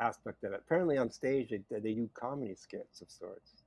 aspect 0.01 0.43
of 0.43 0.53
it. 0.53 0.61
Apparently 0.65 0.97
on 0.97 1.09
stage 1.11 1.49
they, 1.49 1.79
they 1.79 1.93
do 1.93 2.09
comedy 2.13 2.55
skits 2.55 3.01
of 3.01 3.09
sorts. 3.11 3.63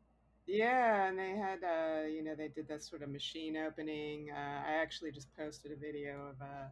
Yeah, 0.46 1.06
and 1.06 1.18
they 1.18 1.36
had, 1.36 1.62
uh, 1.62 2.06
you 2.06 2.22
know, 2.22 2.34
they 2.34 2.48
did 2.48 2.68
that 2.68 2.82
sort 2.82 3.02
of 3.02 3.10
machine 3.10 3.56
opening. 3.56 4.30
Uh, 4.30 4.62
I 4.66 4.72
actually 4.72 5.12
just 5.12 5.34
posted 5.36 5.70
a 5.72 5.76
video 5.76 6.28
of 6.30 6.40
uh, 6.42 6.68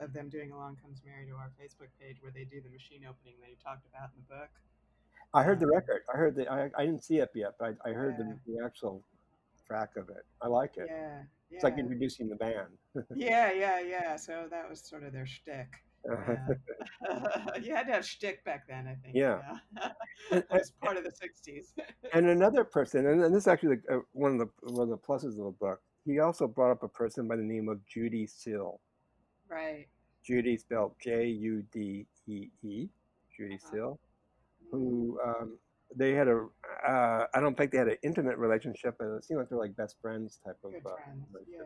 of 0.00 0.12
them 0.12 0.28
doing 0.28 0.52
"Along 0.52 0.76
Comes 0.82 1.00
Mary" 1.04 1.26
to 1.26 1.32
our 1.34 1.50
Facebook 1.60 1.88
page, 2.00 2.16
where 2.22 2.32
they 2.32 2.44
do 2.44 2.60
the 2.60 2.70
machine 2.70 3.02
opening 3.08 3.34
that 3.40 3.50
you 3.50 3.56
talked 3.62 3.86
about 3.86 4.10
in 4.14 4.22
the 4.22 4.34
book. 4.34 4.50
I 5.34 5.42
heard 5.42 5.60
the 5.60 5.66
Um, 5.66 5.72
record. 5.74 6.02
I 6.12 6.16
heard 6.16 6.34
the. 6.36 6.50
I, 6.50 6.70
I 6.76 6.86
didn't 6.86 7.04
see 7.04 7.18
it 7.18 7.30
yet, 7.34 7.54
but 7.58 7.76
I, 7.84 7.90
I 7.90 7.92
heard 7.92 8.16
yeah, 8.18 8.32
the, 8.46 8.52
the 8.54 8.64
actual 8.64 9.02
track 9.66 9.96
of 9.96 10.08
it. 10.08 10.24
I 10.40 10.48
like 10.48 10.76
it. 10.78 10.86
yeah, 10.88 11.22
It's 11.50 11.64
like 11.64 11.78
introducing 11.78 12.28
the 12.28 12.36
band. 12.36 12.68
yeah, 13.14 13.52
yeah, 13.52 13.80
yeah. 13.80 14.16
So 14.16 14.46
that 14.50 14.68
was 14.68 14.80
sort 14.80 15.02
of 15.04 15.12
their 15.12 15.26
shtick. 15.26 15.68
Yeah, 16.06 16.46
you 17.62 17.74
had 17.74 17.86
to 17.88 17.92
have 17.92 18.06
shtick 18.06 18.42
back 18.44 18.66
then, 18.68 18.86
I 18.86 18.94
think. 19.02 19.14
yeah. 19.14 19.58
Yeah, 19.76 20.38
it 20.38 20.46
was 20.50 20.72
part 20.82 20.96
of 20.96 21.04
the 21.04 21.10
'60s. 21.10 21.72
and 22.14 22.26
another 22.28 22.64
person, 22.64 23.06
and, 23.06 23.22
and 23.22 23.34
this 23.34 23.42
is 23.44 23.48
actually 23.48 23.78
uh, 23.92 23.98
one 24.12 24.32
of 24.32 24.38
the 24.38 24.72
one 24.72 24.84
of 24.84 24.88
the 24.90 24.96
pluses 24.96 25.38
of 25.38 25.44
the 25.44 25.56
book. 25.60 25.80
He 26.06 26.20
also 26.20 26.46
brought 26.48 26.70
up 26.70 26.82
a 26.82 26.88
person 26.88 27.28
by 27.28 27.36
the 27.36 27.42
name 27.42 27.68
of 27.68 27.80
Judee 27.94 28.30
Sill. 28.30 28.80
Right. 29.48 29.86
Judy 30.24 30.56
spelled 30.56 30.92
J 31.00 31.26
U 31.26 31.62
D 31.72 32.06
E 32.26 32.48
E, 32.62 32.88
Judy 33.36 33.54
Uh-huh. 33.54 33.68
Mhm. 34.64 34.70
who 34.70 35.20
um, 35.24 35.58
they 35.94 36.12
had 36.12 36.28
a. 36.28 36.46
Uh, 36.86 37.26
I 37.32 37.40
don't 37.40 37.56
think 37.56 37.70
they 37.72 37.78
had 37.78 37.88
an 37.88 37.96
intimate 38.02 38.36
relationship, 38.38 38.96
but 38.98 39.06
it 39.16 39.24
seemed 39.24 39.40
like 39.40 39.48
they're 39.48 39.58
like 39.58 39.74
best 39.76 39.96
friends 40.00 40.38
type 40.44 40.58
of 40.64 40.72
Good 40.72 40.82
uh. 40.82 41.46
Yeah. 41.48 41.62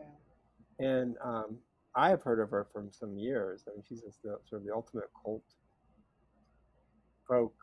And 0.78 1.16
um, 1.22 1.58
I 1.94 2.08
have 2.10 2.22
heard 2.22 2.38
of 2.40 2.50
her 2.50 2.64
from 2.72 2.90
some 2.92 3.16
years. 3.18 3.64
I 3.68 3.72
mean, 3.74 3.82
she's 3.88 4.02
just 4.02 4.22
the, 4.22 4.38
sort 4.48 4.60
of 4.62 4.66
the 4.66 4.72
ultimate 4.74 5.10
cult 5.22 5.42
folk 7.26 7.54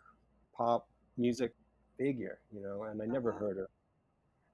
pop 0.55 0.87
music 1.17 1.53
figure, 1.97 2.39
you 2.53 2.61
know. 2.61 2.83
And 2.83 3.01
I 3.01 3.05
never 3.05 3.31
Uh-huh. 3.31 3.39
heard 3.39 3.57
her. 3.57 3.69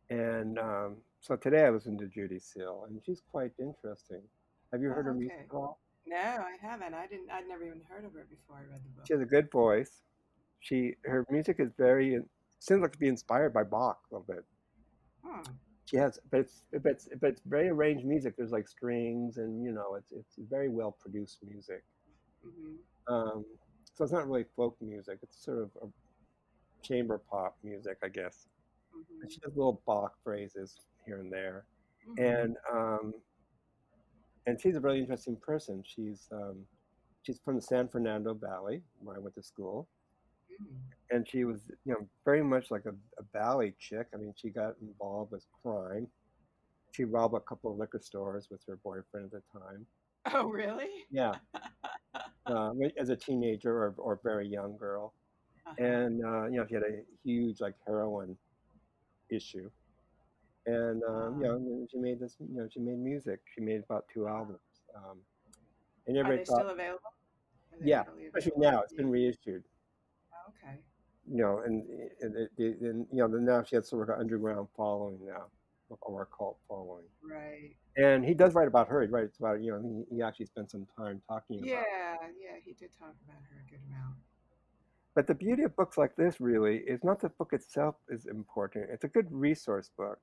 And 0.10 0.60
um, 0.60 0.97
so 1.19 1.36
today 1.36 1.65
I 1.65 1.69
listened 1.71 1.99
to 1.99 2.06
Judee 2.06 2.39
Sill, 2.41 2.86
and 2.86 3.01
she's 3.04 3.21
quite 3.32 3.51
interesting. 3.58 4.21
Have 4.76 4.82
you 4.82 4.90
heard 4.90 5.06
Oh, 5.06 5.10
her 5.10 5.14
music 5.14 5.38
at 5.50 5.56
all? 5.56 5.80
No, 6.06 6.18
I 6.18 6.58
haven't. 6.60 6.94
I 6.94 7.08
didn't. 7.08 7.32
I'd 7.32 7.48
never 7.48 7.64
even 7.64 7.80
heard 7.88 8.04
of 8.04 8.12
her 8.12 8.28
before 8.30 8.58
I 8.58 8.64
read 8.70 8.82
the 8.84 8.90
book. 8.90 9.06
She 9.08 9.14
has 9.14 9.22
a 9.22 9.26
good 9.26 9.50
voice. 9.50 10.02
She 10.60 10.96
her 11.06 11.26
music 11.32 11.62
is 11.62 11.72
very 11.78 12.20
seems 12.60 12.82
like 12.82 12.92
to 12.92 13.00
be 13.00 13.08
inspired 13.08 13.54
by 13.54 13.64
Bach 13.64 14.00
a 14.12 14.16
little 14.16 14.26
bit. 14.28 14.44
Hmm. 15.24 15.44
She 15.86 15.96
has, 15.96 16.20
but 16.30 16.42
it's 16.42 16.64
but 16.84 16.92
it's 16.92 17.08
but 17.22 17.30
it's 17.30 17.42
very 17.46 17.70
arranged 17.70 18.06
music. 18.06 18.36
There's 18.36 18.52
like 18.52 18.68
strings, 18.68 19.38
and 19.38 19.64
you 19.64 19.72
know, 19.72 19.96
it's 19.96 20.12
it's 20.12 20.36
very 20.50 20.68
well 20.68 20.92
produced 20.92 21.40
music. 21.42 21.86
hmm 22.44 22.76
Um, 23.08 23.46
so 23.94 24.04
it's 24.04 24.14
not 24.14 24.28
really 24.28 24.46
folk 24.56 24.76
music. 24.82 25.20
It's 25.22 25.44
sort 25.44 25.60
of 25.60 25.72
a 25.82 25.88
chamber 26.84 27.22
pop 27.30 27.58
music, 27.64 27.98
I 28.04 28.10
guess. 28.10 28.48
hmm 28.92 29.22
And 29.22 29.32
she 29.32 29.40
does 29.40 29.56
little 29.56 29.82
Bach 29.86 30.14
phrases 30.24 30.76
here 31.06 31.20
and 31.20 31.32
there. 31.32 31.66
hmm 32.06 32.16
And 32.18 32.58
um, 32.72 33.14
and 34.48 34.60
she's 34.62 34.76
a 34.76 34.80
really 34.80 35.00
interesting 35.00 35.38
person. 35.38 35.84
She's 35.86 36.28
um, 36.32 36.66
she's 37.24 37.40
from 37.44 37.56
the 37.56 37.62
San 37.62 37.88
Fernando 37.88 38.34
Valley, 38.34 38.82
where 39.00 39.16
I 39.16 39.20
went 39.20 39.36
to 39.36 39.44
school, 39.44 39.88
hmm 40.50 40.78
and 41.12 41.28
she 41.30 41.44
was 41.44 41.62
you 41.86 41.94
know 41.94 42.08
very 42.26 42.44
much 42.44 42.72
like 42.72 42.86
a, 42.86 42.92
a 43.20 43.24
valley 43.34 43.76
chick. 43.80 44.08
I 44.14 44.18
mean, 44.18 44.34
she 44.36 44.50
got 44.50 44.74
involved 44.82 45.32
with 45.32 45.46
crime. 45.62 46.08
She 46.92 47.04
robbed 47.06 47.36
a 47.36 47.40
couple 47.42 47.72
of 47.72 47.78
liquor 47.78 48.00
stores 48.02 48.48
with 48.52 48.62
her 48.68 48.78
boyfriend 48.78 49.32
at 49.34 49.42
the 49.54 49.60
time. 49.60 49.86
Oh, 50.34 50.48
really? 50.50 50.90
Yeah, 51.12 51.36
uh, 52.48 52.72
as 53.00 53.10
a 53.10 53.16
teenager 53.16 53.72
or 53.84 53.96
or 53.98 54.20
very 54.24 54.48
young 54.48 54.78
girl. 54.78 55.14
Uh-huh. 55.68 55.86
and 55.86 56.24
uh, 56.26 56.46
you 56.46 56.58
know 56.58 56.66
she 56.68 56.76
had 56.76 56.84
a 56.84 57.02
huge 57.24 57.62
like 57.62 57.76
heroin 57.88 58.38
issue 59.32 59.70
and 60.65 61.04
um, 61.04 61.39
you 61.41 61.47
know 61.47 61.88
she 61.91 61.97
made 61.97 62.19
this 62.19 62.36
you 62.39 62.58
know 62.58 62.67
she 62.71 62.80
made 62.80 62.97
music 62.97 63.39
she 63.54 63.62
made 63.62 63.82
about 63.84 64.06
two 64.13 64.28
albums 64.28 64.60
um, 64.95 65.17
and 66.08 66.17
Are 66.17 66.19
everybody 66.21 66.39
they 66.39 66.45
thought 66.45 66.60
still 66.62 66.69
available? 66.71 67.12
They 67.82 67.89
yeah 67.89 68.04
especially 68.28 68.54
now 68.58 68.82
it's 68.82 68.93
been 68.93 69.10
reissued 69.10 69.63
Oh, 70.34 70.51
okay. 70.51 70.80
you 71.32 71.38
know 71.43 71.62
and, 71.65 71.84
and, 72.21 72.36
it, 72.36 72.49
and 72.82 73.06
you 73.12 73.19
know 73.19 73.28
now 73.28 73.63
she 73.63 73.75
has 73.75 73.88
sort 73.89 74.10
of 74.10 74.15
an 74.15 74.21
underground 74.21 74.67
following 74.75 75.19
now 75.25 75.45
or 76.01 76.23
a 76.23 76.25
cult 76.36 76.58
following 76.67 77.06
Right. 77.23 77.75
and 77.95 78.25
he 78.25 78.34
does 78.34 78.54
write 78.56 78.67
about 78.67 78.88
her 78.88 79.01
he 79.04 79.08
writes 79.08 79.38
about 79.39 79.62
you 79.62 79.71
know 79.71 79.82
he, 80.10 80.15
he 80.15 80.21
actually 80.23 80.47
spent 80.47 80.71
some 80.71 80.88
time 80.97 81.21
talking 81.28 81.58
about 81.60 81.69
Yeah. 81.69 81.82
her. 82.21 82.32
Yeah. 82.41 82.58
He 82.63 82.73
did 82.73 82.89
talk 82.97 83.13
about 83.23 83.41
her 83.49 83.63
a 83.67 83.69
good 83.69 83.82
amount. 83.89 84.15
but 85.15 85.28
the 85.28 85.36
beauty 85.36 85.63
of 85.63 85.75
books 85.75 85.97
like 85.97 86.15
this 86.15 86.39
really 86.41 86.78
is 86.88 87.04
not 87.04 87.21
the 87.21 87.30
book 87.30 87.54
itself 87.54 87.95
is 88.10 88.25
important 88.25 88.89
it's 88.91 89.04
a 89.04 89.08
good 89.10 89.28
resource 89.30 89.89
book 89.97 90.17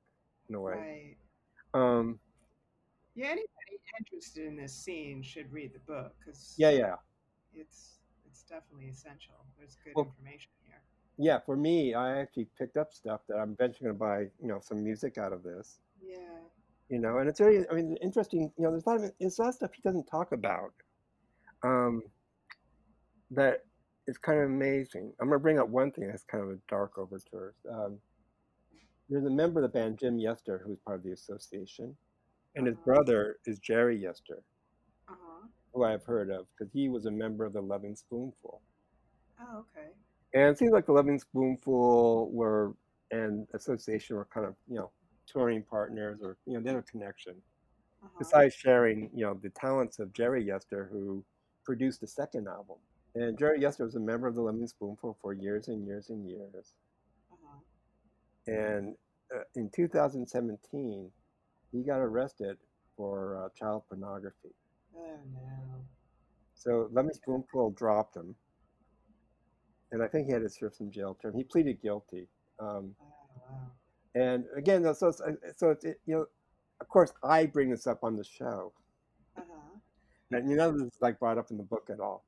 in 0.49 0.55
a 0.55 0.61
way 0.61 0.73
Right. 0.75 1.17
um, 1.75 2.19
Yeah. 3.15 3.27
Anybody 3.27 3.49
interested 3.99 4.47
in 4.47 4.57
this 4.57 4.73
scene 4.75 5.23
should 5.23 5.53
read 5.53 5.73
the 5.75 5.79
book 5.81 6.15
because 6.19 6.55
yeah 6.59 6.71
yeah 6.71 6.95
it's 7.55 7.99
it's 8.27 8.43
definitely 8.43 8.89
essential. 8.89 9.35
There's 9.59 9.77
good 9.85 9.93
Well, 9.95 10.07
information 10.07 10.51
here. 10.67 10.81
yeah, 11.19 11.39
for 11.41 11.55
me, 11.57 11.93
I 11.95 12.19
actually 12.19 12.47
picked 12.59 12.79
up 12.79 12.93
stuff 12.95 13.21
that 13.29 13.37
I'm 13.37 13.53
eventually 13.53 13.89
going 13.89 13.97
to 13.97 13.99
buy, 13.99 14.21
you 14.41 14.49
know, 14.49 14.59
some 14.61 14.83
music 14.83 15.19
out 15.19 15.35
of 15.35 15.43
this, 15.43 15.81
Yeah. 16.01 16.17
you 16.89 16.99
know, 16.99 17.19
and 17.19 17.29
it's 17.29 17.39
very, 17.39 17.69
I 17.69 17.75
mean, 17.75 17.97
interesting, 18.01 18.51
you 18.57 18.65
know, 18.65 18.71
there's 18.71 18.87
a 18.87 18.89
lot 18.89 19.05
of, 19.05 19.13
there's 19.21 19.39
a 19.39 19.43
lot 19.43 19.49
of 19.51 19.55
stuff 19.57 19.75
he 19.75 19.83
doesn't 19.83 20.07
talk 20.07 20.33
about 20.33 20.73
um, 21.63 22.03
that 23.31 23.65
is 24.07 24.17
kind 24.17 24.39
of 24.41 24.47
amazing. 24.47 25.13
I'm 25.21 25.29
going 25.29 25.39
to 25.39 25.43
bring 25.43 25.59
up 25.59 25.69
one 25.69 25.93
thing 25.93 26.09
that's 26.09 26.25
kind 26.25 26.43
of 26.43 26.51
a 26.51 26.59
dark 26.69 26.97
overture. 26.97 27.55
Um, 27.71 27.99
there's 29.09 29.25
a 29.25 29.31
member 29.31 29.61
of 29.61 29.71
the 29.71 29.79
band, 29.79 29.99
Jim 29.99 30.19
Yester, 30.19 30.63
who's 30.65 30.79
part 30.81 30.99
of 30.99 31.03
the 31.05 31.13
association, 31.13 31.97
and 32.55 32.67
his 32.67 32.77
Uh-huh. 32.77 32.85
brother 32.85 33.39
is 33.47 33.59
Jerry 33.59 33.97
Yester, 33.97 34.43
Uh 35.09 35.15
huh. 35.21 35.47
who 35.73 35.85
I've 35.85 36.05
heard 36.05 36.31
of 36.31 36.47
because 36.53 36.73
he 36.73 36.89
was 36.89 37.07
a 37.07 37.11
member 37.11 37.45
of 37.45 37.53
the 37.53 37.63
Loving 37.63 37.97
Spoonful. 37.97 38.61
Oh, 39.41 39.59
okay. 39.59 39.89
And 40.35 40.51
it 40.51 40.59
seems 40.59 40.73
like 40.73 40.87
the 40.87 40.93
Loving 40.93 41.19
Spoonful 41.19 42.31
were 42.31 42.75
and 43.11 43.47
association 43.53 44.17
were 44.17 44.25
kind 44.27 44.47
of 44.47 44.55
you 44.69 44.77
know 44.77 44.91
touring 45.27 45.63
partners 45.63 46.21
or 46.23 46.37
you 46.47 46.55
know 46.55 46.61
they 46.61 46.71
had 46.71 46.79
a 46.79 46.83
connection. 46.83 47.35
Uh 48.03 48.07
huh. 48.07 48.17
Besides 48.19 48.55
sharing 48.55 49.11
you 49.15 49.25
know 49.27 49.35
the 49.35 49.51
talents 49.51 49.99
of 49.99 50.13
Jerry 50.13 50.45
Yester, 50.45 50.89
who 50.91 51.25
produced 51.65 52.01
the 52.01 52.07
second 52.07 52.49
album. 52.49 52.77
And 53.15 53.39
Jerry 53.39 53.61
Yester 53.61 53.85
was 53.85 53.95
a 53.95 54.01
member 54.01 54.27
of 54.27 54.35
the 54.35 54.41
Loving 54.43 54.67
Spoonful 54.67 55.19
for 55.21 55.35
years 55.35 55.69
and 55.69 55.87
years 55.87 56.09
and 56.09 56.27
years. 56.29 56.75
And 58.47 58.95
uh, 59.35 59.43
in 59.57 59.71
2017, 59.75 61.11
he 61.71 61.83
got 61.83 61.99
arrested 61.99 62.57
for 62.97 63.45
uh, 63.45 63.49
child 63.59 63.85
pornography. 63.89 64.55
Oh 64.97 65.17
no. 65.33 65.85
So 66.55 66.89
Loving 66.93 67.15
Spoonful 67.15 67.71
dropped 67.73 68.17
him, 68.17 68.35
and 69.91 70.03
I 70.03 70.09
think 70.09 70.27
he 70.27 70.33
had 70.33 70.43
to 70.43 70.49
serve 70.49 70.75
some 70.75 70.91
jail 70.91 71.17
term. 71.21 71.35
He 71.35 71.45
pleaded 71.45 71.81
guilty. 71.83 72.29
Um, 72.61 72.95
Oh 73.01 73.07
wow. 73.51 73.71
And 74.15 74.45
again, 74.57 74.83
so 74.95 75.09
it's, 75.09 75.23
so 75.57 75.71
it, 75.83 76.01
you 76.07 76.15
know, 76.15 76.27
of 76.81 76.89
course, 76.89 77.13
I 77.25 77.47
bring 77.47 77.71
this 77.71 77.87
up 77.87 78.05
on 78.05 78.17
the 78.17 78.25
show, 78.25 78.73
Uh 79.37 79.43
huh. 79.49 79.79
and 80.33 80.51
you 80.51 80.57
know, 80.57 80.71
this 80.73 80.83
is 80.83 80.99
like 81.01 81.19
brought 81.19 81.39
up 81.39 81.51
in 81.51 81.57
the 81.57 81.63
book 81.63 81.89
at 81.91 82.01
all. 82.01 82.25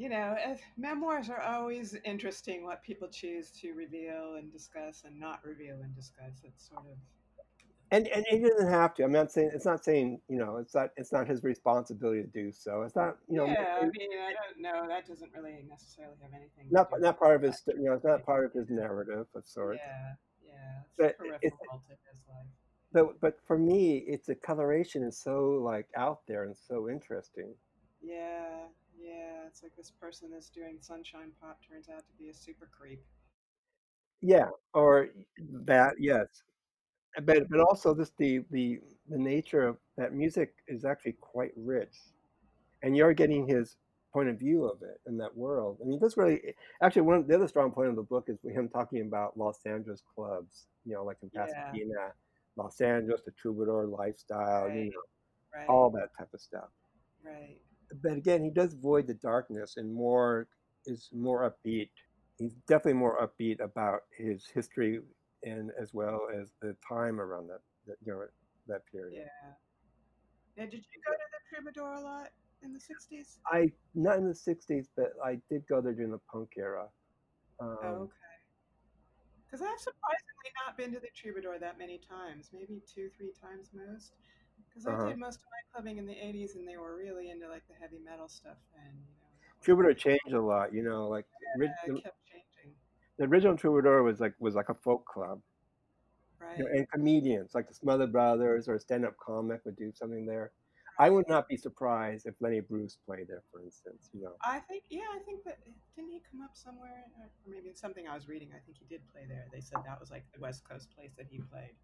You 0.00 0.08
know, 0.08 0.34
eh, 0.42 0.56
memoirs 0.78 1.28
are 1.28 1.42
always 1.42 1.94
interesting. 2.06 2.64
What 2.64 2.82
people 2.82 3.06
choose 3.06 3.50
to 3.60 3.74
reveal 3.74 4.36
and 4.38 4.50
discuss 4.50 5.02
and 5.04 5.20
not 5.20 5.44
reveal 5.44 5.76
and 5.82 5.94
discuss. 5.94 6.40
It's 6.42 6.70
sort 6.70 6.86
of 6.90 6.96
And 7.90 8.08
and 8.08 8.24
he 8.30 8.38
doesn't 8.38 8.70
have 8.70 8.94
to. 8.94 9.04
I'm 9.04 9.12
not 9.12 9.30
saying 9.30 9.50
it's 9.52 9.66
not 9.66 9.84
saying 9.84 10.22
you 10.26 10.38
know 10.38 10.56
it's 10.56 10.74
not 10.74 10.88
it's 10.96 11.12
not 11.12 11.28
his 11.28 11.44
responsibility 11.44 12.22
to 12.22 12.28
do 12.28 12.50
so. 12.50 12.80
It's 12.80 12.96
not 12.96 13.18
you 13.28 13.36
know 13.36 13.44
yeah. 13.44 13.76
I 13.82 13.84
mean, 13.84 14.08
I 14.26 14.32
don't 14.40 14.62
know. 14.62 14.88
That 14.88 15.06
doesn't 15.06 15.32
really 15.36 15.66
necessarily 15.68 16.14
have 16.22 16.32
anything. 16.32 16.68
to 16.68 16.72
not 16.72 16.90
do 16.90 16.96
not 17.00 17.16
with 17.16 17.18
part 17.20 17.36
of 17.36 17.42
his 17.42 17.62
you 17.66 17.84
know 17.84 17.92
it's 17.92 18.04
not 18.04 18.24
part 18.24 18.46
of 18.46 18.54
his 18.54 18.70
narrative 18.70 19.26
of 19.34 19.46
sorts. 19.46 19.82
Yeah. 19.84 20.14
Yeah. 20.46 20.80
It's 20.80 20.96
But 20.96 21.06
it- 21.42 21.52
peripheral 21.52 21.82
to 21.88 21.94
his 22.10 22.22
life. 22.26 22.46
But 22.94 23.20
but 23.20 23.38
for 23.46 23.58
me, 23.58 23.98
it's 23.98 24.28
the 24.28 24.34
coloration 24.34 25.02
is 25.02 25.18
so 25.18 25.60
like 25.62 25.88
out 25.94 26.20
there 26.26 26.44
and 26.44 26.56
so 26.56 26.88
interesting. 26.88 27.52
Yeah. 28.02 28.68
Yeah. 29.00 29.46
It's 29.46 29.62
like 29.62 29.74
this 29.76 29.90
person 29.90 30.30
that's 30.30 30.50
doing 30.50 30.78
sunshine 30.80 31.32
pop 31.40 31.58
turns 31.66 31.88
out 31.88 32.06
to 32.06 32.12
be 32.18 32.28
a 32.28 32.34
super 32.34 32.68
creep. 32.70 33.02
Yeah, 34.20 34.50
or 34.74 35.08
that 35.64 35.94
yes, 35.98 36.42
but 37.24 37.48
but 37.48 37.60
also 37.60 37.94
this 37.94 38.12
the 38.18 38.44
the 38.50 38.80
the 39.08 39.18
nature 39.18 39.66
of 39.66 39.78
that 39.96 40.12
music 40.12 40.54
is 40.68 40.84
actually 40.84 41.12
quite 41.20 41.52
rich, 41.56 41.96
and 42.82 42.96
you're 42.96 43.14
getting 43.14 43.46
his 43.46 43.76
point 44.12 44.28
of 44.28 44.38
view 44.38 44.64
of 44.64 44.82
it 44.82 45.00
in 45.06 45.16
that 45.18 45.34
world. 45.36 45.78
I 45.82 45.86
mean, 45.86 45.98
this 46.00 46.16
really 46.18 46.40
eh, 46.48 46.52
actually 46.82 47.02
one 47.02 47.16
of 47.16 47.26
the 47.28 47.34
other 47.34 47.48
strong 47.48 47.70
point 47.72 47.88
of 47.88 47.96
the 47.96 48.02
book 48.02 48.28
is 48.28 48.38
him 48.42 48.68
talking 48.68 49.00
about 49.00 49.38
Los 49.38 49.64
Angeles 49.64 50.02
clubs. 50.14 50.66
You 50.84 50.94
know, 50.94 51.04
like 51.04 51.18
in 51.22 51.30
Yeah. 51.32 51.46
Pasadena, 51.46 52.12
Los 52.56 52.80
Angeles, 52.80 53.22
the 53.24 53.32
troubadour 53.32 53.86
lifestyle. 53.86 54.68
You 54.68 54.80
Right. 54.80 54.92
know, 54.92 55.02
Right. 55.54 55.68
all 55.68 55.90
that 55.90 56.10
type 56.18 56.32
of 56.34 56.40
stuff. 56.40 56.70
Right. 57.24 57.60
But 58.02 58.12
again, 58.12 58.44
he 58.44 58.50
does 58.50 58.74
void 58.74 59.06
the 59.06 59.14
darkness 59.14 59.76
and 59.76 59.92
more 59.92 60.48
is 60.86 61.08
more 61.12 61.50
upbeat 61.50 61.90
he's 62.40 62.54
definitely 62.66 62.94
more 62.94 63.20
upbeat 63.20 63.60
about 63.60 64.04
his 64.16 64.46
history 64.52 65.00
and 65.44 65.70
as 65.80 65.92
well 65.92 66.20
as 66.40 66.52
the 66.60 66.74
time 66.86 67.20
around 67.20 67.48
that, 67.48 67.60
that 67.86 67.96
you 68.04 68.12
know 68.12 68.24
that 68.66 68.80
period. 68.90 69.12
Yeah. 69.14 69.52
Now, 70.56 70.64
did 70.64 70.80
you 70.80 71.00
go 71.06 71.12
to 71.12 71.18
the 71.18 71.40
Troubadour 71.48 71.92
a 71.92 72.00
lot 72.00 72.30
in 72.62 72.72
the 72.72 72.78
'60s? 72.78 73.38
I 73.46 73.70
not 73.94 74.18
in 74.18 74.26
the 74.26 74.34
'60s, 74.34 74.86
but 74.96 75.12
I 75.24 75.38
did 75.50 75.66
go 75.68 75.80
there 75.80 75.92
during 75.92 76.10
the 76.10 76.20
punk 76.32 76.50
era. 76.58 76.86
Oh, 77.60 77.78
Um, 77.82 77.94
okay. 78.02 78.14
Because 79.46 79.62
I've 79.62 79.80
surprisingly 79.80 80.50
not 80.66 80.76
been 80.76 80.92
to 80.92 81.00
the 81.00 81.10
Troubadour 81.14 81.58
that 81.58 81.78
many 81.78 81.98
times, 81.98 82.50
maybe 82.52 82.82
two, 82.86 83.10
three 83.16 83.32
times 83.40 83.70
most. 83.74 84.12
Because 84.70 84.86
I 84.86 84.92
uh-huh. 84.92 85.08
did 85.08 85.18
most 85.18 85.36
of 85.36 85.46
my 85.50 85.62
clubbing 85.72 85.98
in 85.98 86.06
the 86.06 86.14
'80s, 86.14 86.54
and 86.54 86.66
they 86.66 86.76
were 86.76 86.96
really 86.96 87.30
into 87.30 87.48
like 87.48 87.66
the 87.68 87.74
heavy 87.74 87.98
metal 88.04 88.28
stuff, 88.28 88.56
and 88.74 88.94
you 88.94 89.14
know 89.20 89.30
Troubadour 89.62 89.94
changed 89.94 90.32
a 90.32 90.40
lot, 90.40 90.72
you 90.72 90.82
know, 90.82 91.08
like 91.08 91.26
yeah, 91.60 91.68
the, 91.86 92.00
kept 92.00 92.16
changing. 92.24 92.76
the 93.18 93.24
original 93.24 93.56
Troubadour 93.56 94.02
was 94.02 94.20
like 94.20 94.34
was 94.38 94.54
like 94.54 94.68
a 94.68 94.74
folk 94.74 95.04
club, 95.04 95.40
you 96.56 96.64
know, 96.64 96.70
Right, 96.70 96.78
and 96.78 96.90
comedians 96.90 97.54
like 97.54 97.68
the 97.68 97.74
Smother 97.74 98.06
Brothers 98.06 98.68
or 98.68 98.74
a 98.74 98.80
stand-up 98.80 99.16
comic 99.18 99.60
would 99.64 99.76
do 99.76 99.92
something 99.94 100.24
there. 100.24 100.52
I 100.98 101.08
would 101.08 101.28
not 101.28 101.48
be 101.48 101.56
surprised 101.56 102.26
if 102.26 102.34
Lenny 102.40 102.60
Bruce 102.60 102.98
played 103.06 103.28
there, 103.28 103.42
for 103.50 103.62
instance, 103.62 104.10
you 104.12 104.22
know. 104.22 104.32
I 104.42 104.60
think 104.60 104.84
yeah, 104.90 105.08
I 105.14 105.18
think 105.24 105.44
that 105.44 105.58
didn't 105.96 106.10
he 106.10 106.22
come 106.30 106.42
up 106.42 106.50
somewhere, 106.54 107.04
or 107.18 107.28
maybe 107.46 107.70
something 107.74 108.08
I 108.08 108.14
was 108.14 108.28
reading. 108.28 108.48
I 108.54 108.60
think 108.64 108.78
he 108.78 108.86
did 108.88 109.00
play 109.12 109.22
there. 109.28 109.46
They 109.52 109.60
said 109.60 109.80
that 109.86 110.00
was 110.00 110.10
like 110.10 110.24
the 110.34 110.40
West 110.40 110.62
Coast 110.68 110.88
place 110.96 111.12
that 111.16 111.26
he 111.30 111.38
played. 111.38 111.74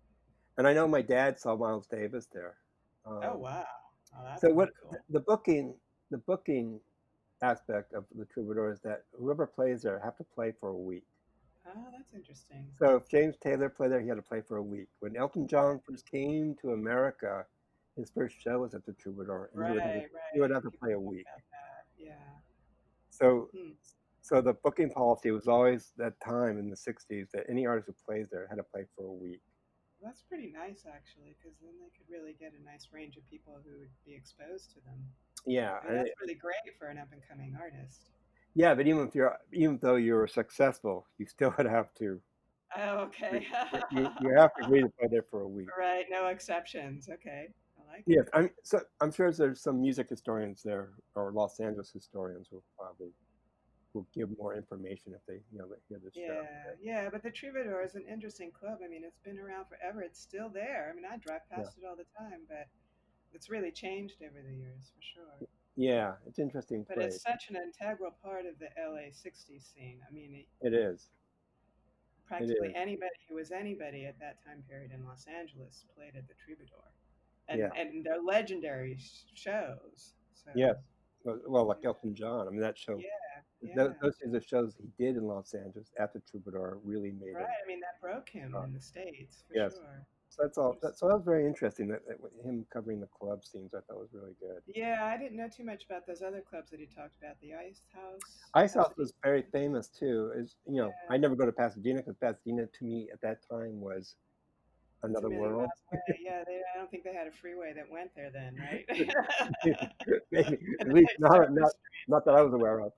And 0.59 0.66
I 0.66 0.72
know 0.72 0.88
my 0.88 1.03
dad 1.03 1.38
saw 1.38 1.57
Miles 1.57 1.87
Davis 1.87 2.29
there. 2.33 2.55
Oh 3.07 3.35
Um, 3.35 3.40
wow, 3.40 3.64
oh 4.16 4.37
so 4.38 4.53
what 4.53 4.71
the, 4.83 4.88
cool. 4.88 4.99
the 5.11 5.21
booking 5.21 5.75
the 6.11 6.19
booking 6.19 6.81
aspect 7.42 7.92
of 7.92 8.05
the 8.14 8.25
Troubadour 8.25 8.73
is 8.73 8.81
that 8.81 9.05
whoever 9.12 9.47
plays 9.47 9.83
there 9.83 10.01
have 10.03 10.16
to 10.16 10.25
play 10.25 10.53
for 10.59 10.71
a 10.71 10.77
week. 10.77 11.05
Oh, 11.66 11.87
that's 11.92 12.14
interesting. 12.14 12.66
So 12.79 12.97
if 12.97 13.09
James 13.09 13.37
Taylor 13.42 13.69
played 13.69 13.90
there, 13.92 14.01
he 14.01 14.09
had 14.09 14.16
to 14.16 14.23
play 14.23 14.40
for 14.40 14.57
a 14.57 14.62
week. 14.62 14.88
When 15.01 15.16
Elton 15.16 15.47
John 15.49 15.81
first 15.88 16.11
came 16.11 16.55
to 16.62 16.73
America, 16.73 17.45
his 17.97 18.11
first 18.11 18.37
show 18.40 18.61
was 18.61 18.75
at 18.75 18.85
the 18.87 18.92
Troubadour, 18.92 19.51
and 19.55 19.66
he 19.66 19.73
would 19.75 19.83
have 19.83 19.92
to, 19.92 19.99
right, 19.99 20.09
he 20.33 20.40
would 20.40 20.51
have 20.51 20.62
to 20.62 20.71
play 20.71 20.92
a 20.92 21.01
week. 21.01 21.27
Yeah. 21.99 22.12
So 23.11 23.49
Hmm. 23.55 23.73
so 24.23 24.40
the 24.40 24.55
booking 24.55 24.90
policy 24.90 25.31
was 25.31 25.47
always 25.47 25.92
that 25.97 26.14
time 26.21 26.59
in 26.59 26.69
the 26.71 26.77
'60s 26.77 27.31
that 27.33 27.45
any 27.49 27.66
artist 27.66 27.87
who 27.88 27.95
plays 28.05 28.29
there 28.31 28.47
had 28.49 28.57
to 28.57 28.64
play 28.64 28.85
for 28.97 29.05
a 29.07 29.12
week. 29.12 29.40
That's 30.03 30.23
pretty 30.23 30.53
nice, 30.53 30.85
actually, 30.87 31.37
because 31.39 31.57
then 31.61 31.73
they 31.81 31.91
could 31.97 32.07
really 32.13 32.37
get 32.39 32.53
a 32.53 32.63
nice 32.65 32.89
range 32.93 33.17
of 33.17 33.27
people 33.27 33.55
who 33.65 33.79
would 33.81 33.91
be 34.05 34.15
exposed 34.15 34.71
to 34.75 34.81
them. 34.85 35.01
Yeah, 35.47 35.79
and 35.87 35.97
that's 35.99 36.09
it, 36.09 36.15
really 36.21 36.35
great 36.35 36.77
for 36.79 36.89
an 36.89 36.99
up 36.99 37.09
and 37.13 37.23
coming 37.29 37.57
artist. 37.59 38.11
yeah, 38.55 38.75
but 38.75 38.87
even 38.87 39.07
if 39.09 39.15
you're 39.15 39.37
even 39.53 39.79
though 39.81 39.97
you're 39.97 40.27
successful, 40.27 41.07
you 41.19 41.27
still 41.27 41.55
would 41.59 41.67
have 41.67 41.93
to 41.95 42.21
Oh, 42.77 42.99
okay. 43.09 43.47
you 43.93 44.09
you 44.21 44.35
have 44.37 44.51
to 44.61 44.69
read 44.69 44.85
there 45.11 45.25
for 45.31 45.43
a 45.43 45.49
week. 45.49 45.69
right, 45.79 46.05
no 46.11 46.27
exceptions. 46.27 47.09
Okay, 47.09 47.49
I 47.79 47.93
like 47.93 48.05
Yes, 48.07 48.27
it. 48.27 48.31
I'm 48.35 48.51
so 48.63 48.81
I'm 49.01 49.13
sure 49.13 49.33
there's 49.33 49.61
some 49.63 49.81
music 49.81 50.09
historians 50.11 50.63
there 50.63 50.91
or 51.15 51.33
Los 51.33 51.61
Angeles 51.61 51.91
historians 51.91 52.49
who 52.51 52.63
probably 52.79 53.09
will 53.97 54.07
give 54.15 54.29
more 54.39 54.55
information 54.55 55.13
if 55.15 55.25
they 55.27 55.41
you 55.51 55.59
know 55.59 55.67
they 55.67 55.81
hear 55.89 55.99
this 56.05 56.15
show. 56.15 56.45
Yeah, 56.83 57.03
yeah, 57.05 57.09
but 57.11 57.23
the 57.23 57.31
Troubadour 57.31 57.83
is 57.83 57.95
an 57.95 58.05
interesting 58.11 58.51
club. 58.53 58.79
I 58.85 58.89
mean, 58.89 59.03
it's 59.05 59.19
been 59.25 59.39
around 59.39 59.65
forever. 59.67 60.03
It's 60.03 60.21
still 60.21 60.51
there. 60.51 60.89
I 60.93 60.95
mean, 60.95 61.05
I 61.11 61.17
drive 61.17 61.41
Yeah, 61.51 61.57
past 61.65 61.79
it 61.79 61.85
all 61.89 61.97
the 61.97 62.05
time, 62.19 62.43
but 62.49 62.67
it's 63.33 63.49
really 63.49 63.73
changed 63.73 64.17
over 64.23 64.41
the 64.47 64.55
years 64.55 64.93
for 64.95 65.03
sure. 65.03 65.49
yeah, 65.77 66.13
it's 66.27 66.39
interesting 66.39 66.85
But 66.89 66.99
it's 66.99 67.23
such 67.23 67.49
an 67.49 67.57
integral 67.57 68.13
part 68.23 68.45
of 68.47 68.59
the 68.59 68.69
LA 68.79 69.09
60s 69.13 69.73
scene. 69.75 70.01
I 70.09 70.13
mean, 70.13 70.35
it, 70.61 70.67
It 70.67 70.75
is. 70.75 71.09
Practically 72.29 72.69
is. 72.69 72.75
anybody 72.77 73.17
who 73.29 73.37
was 73.37 73.51
anybody 73.51 74.05
at 74.05 74.19
that 74.21 74.37
time 74.45 74.63
period 74.69 74.91
in 74.93 75.05
Los 75.07 75.27
Angeles 75.27 75.85
played 75.97 76.17
at 76.17 76.27
the 76.29 76.35
Troubadour, 76.45 76.91
and 77.49 77.61
Yeah. 77.61 77.71
and 77.81 78.05
they're 78.05 78.21
legendary 78.23 78.99
shows. 79.35 80.15
So 80.35 80.51
Yes. 80.55 80.77
Well, 81.25 81.65
like 81.67 81.85
Elton 81.85 82.15
John. 82.15 82.47
I 82.47 82.51
mean, 82.51 82.61
that 82.61 82.79
show. 82.79 82.97
yeah, 82.99 83.09
yeah. 83.62 83.88
those 84.03 84.14
are 84.25 84.31
the 84.31 84.40
shows 84.40 84.75
he 84.79 84.88
did 85.03 85.16
in 85.16 85.27
Los 85.27 85.55
Angeles 85.55 85.90
after 85.99 86.23
Troubadour 86.31 86.79
really 86.85 87.12
made 87.12 87.31
it. 87.31 87.35
Right. 87.35 87.45
I 87.45 87.66
mean, 87.66 87.81
that 87.81 88.01
broke 88.01 88.29
him 88.29 88.51
star. 88.51 88.64
in 88.64 88.73
the 88.73 88.81
states 88.81 89.45
for 89.49 89.57
Yes. 89.57 89.75
sure. 89.75 90.07
So 90.29 90.42
that's 90.42 90.59
all. 90.59 90.77
That, 90.83 90.99
so 90.99 91.09
that 91.09 91.14
was 91.14 91.25
very 91.25 91.47
interesting. 91.47 91.88
That, 91.88 92.01
that 92.09 92.19
him 92.45 92.66
covering 92.73 93.01
the 93.01 93.07
club 93.07 93.45
scenes, 93.45 93.73
I 93.73 93.79
thought 93.87 93.99
was 93.99 94.11
really 94.12 94.35
good. 94.40 94.61
Yeah, 94.66 95.01
I 95.05 95.16
didn't 95.16 95.37
know 95.37 95.49
too 95.49 95.64
much 95.64 95.85
about 95.88 96.07
those 96.07 96.21
other 96.21 96.42
clubs 96.42 96.71
that 96.73 96.81
he 96.81 96.87
talked 96.87 97.16
about. 97.23 97.40
The 97.40 97.55
Ice 97.55 97.81
House, 97.95 98.21
Ice 98.55 98.75
House 98.75 98.92
was 98.99 99.14
very 99.23 99.45
famous 99.53 99.88
too. 99.88 100.33
Is 100.37 100.57
you 100.66 100.83
know, 100.83 100.92
I 101.09 101.16
never 101.16 101.37
go 101.37 101.47
to 101.47 101.53
Pasadena 101.53 102.01
because 102.01 102.16
Pasadena 102.16 102.66
to 102.66 102.85
me 102.85 103.09
at 103.12 103.21
that 103.23 103.49
time 103.49 103.81
was 103.81 104.16
another 105.03 105.31
world. 105.31 105.71
Yeah, 106.21 106.42
they, 106.47 106.61
I 106.75 106.79
don't 106.79 106.90
think 106.90 107.05
they 107.05 107.14
had 107.14 107.27
a 107.29 107.33
freeway 107.33 107.73
that 107.75 107.90
went 107.90 108.11
there 108.14 108.31
then, 108.31 108.57
right? 108.59 108.85
Maybe 110.33 110.59
at 110.81 110.92
least 110.92 111.12
not 111.19 111.53
not 111.53 111.73
not 112.09 112.25
that 112.25 112.35
I 112.35 112.42
was 112.42 112.53
aware 112.53 112.81
of. 112.81 112.92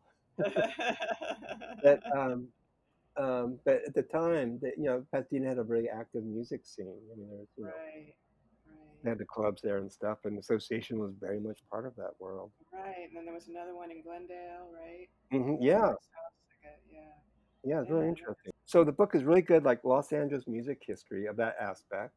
But 1.82 2.02
um, 2.16 2.48
um, 3.16 3.58
but 3.64 3.82
at 3.86 3.94
the 3.94 4.02
time, 4.02 4.58
that 4.62 4.72
you 4.76 4.84
know, 4.84 5.04
Pasadena 5.12 5.48
had 5.48 5.58
a 5.58 5.64
very 5.64 5.88
active 5.88 6.24
music 6.24 6.64
scene. 6.64 6.86
I 6.86 7.16
mean, 7.16 7.28
there 7.28 7.38
was 7.38 7.48
you 7.56 7.64
know, 7.64 7.70
right, 7.70 8.14
they 9.02 9.10
had 9.10 9.18
the 9.18 9.24
clubs 9.24 9.62
there 9.62 9.78
and 9.78 9.90
stuff, 9.90 10.18
and 10.24 10.36
the 10.36 10.40
association 10.40 10.98
was 10.98 11.12
very 11.20 11.40
much 11.40 11.60
part 11.70 11.86
of 11.86 11.94
that 11.96 12.10
world. 12.18 12.50
Right, 12.72 13.06
and 13.06 13.16
then 13.16 13.24
there 13.24 13.34
was 13.34 13.48
another 13.48 13.74
one 13.74 13.90
in 13.90 14.02
Glendale, 14.02 14.68
right? 14.74 15.08
Mm-hmm. 15.32 15.62
Yeah, 15.62 15.76
Ice 15.76 15.82
House. 15.82 15.96
I 16.64 16.66
got, 16.66 16.78
yeah, 16.92 17.00
yeah, 17.64 17.80
it's 17.80 17.90
really 17.90 18.08
interesting. 18.08 18.52
So 18.66 18.84
the 18.84 18.92
book 18.92 19.14
is 19.14 19.24
really 19.24 19.42
good, 19.42 19.64
like 19.64 19.84
Los 19.84 20.12
Angeles 20.12 20.46
music 20.46 20.82
history 20.86 21.26
of 21.26 21.36
that 21.36 21.56
aspect. 21.60 22.12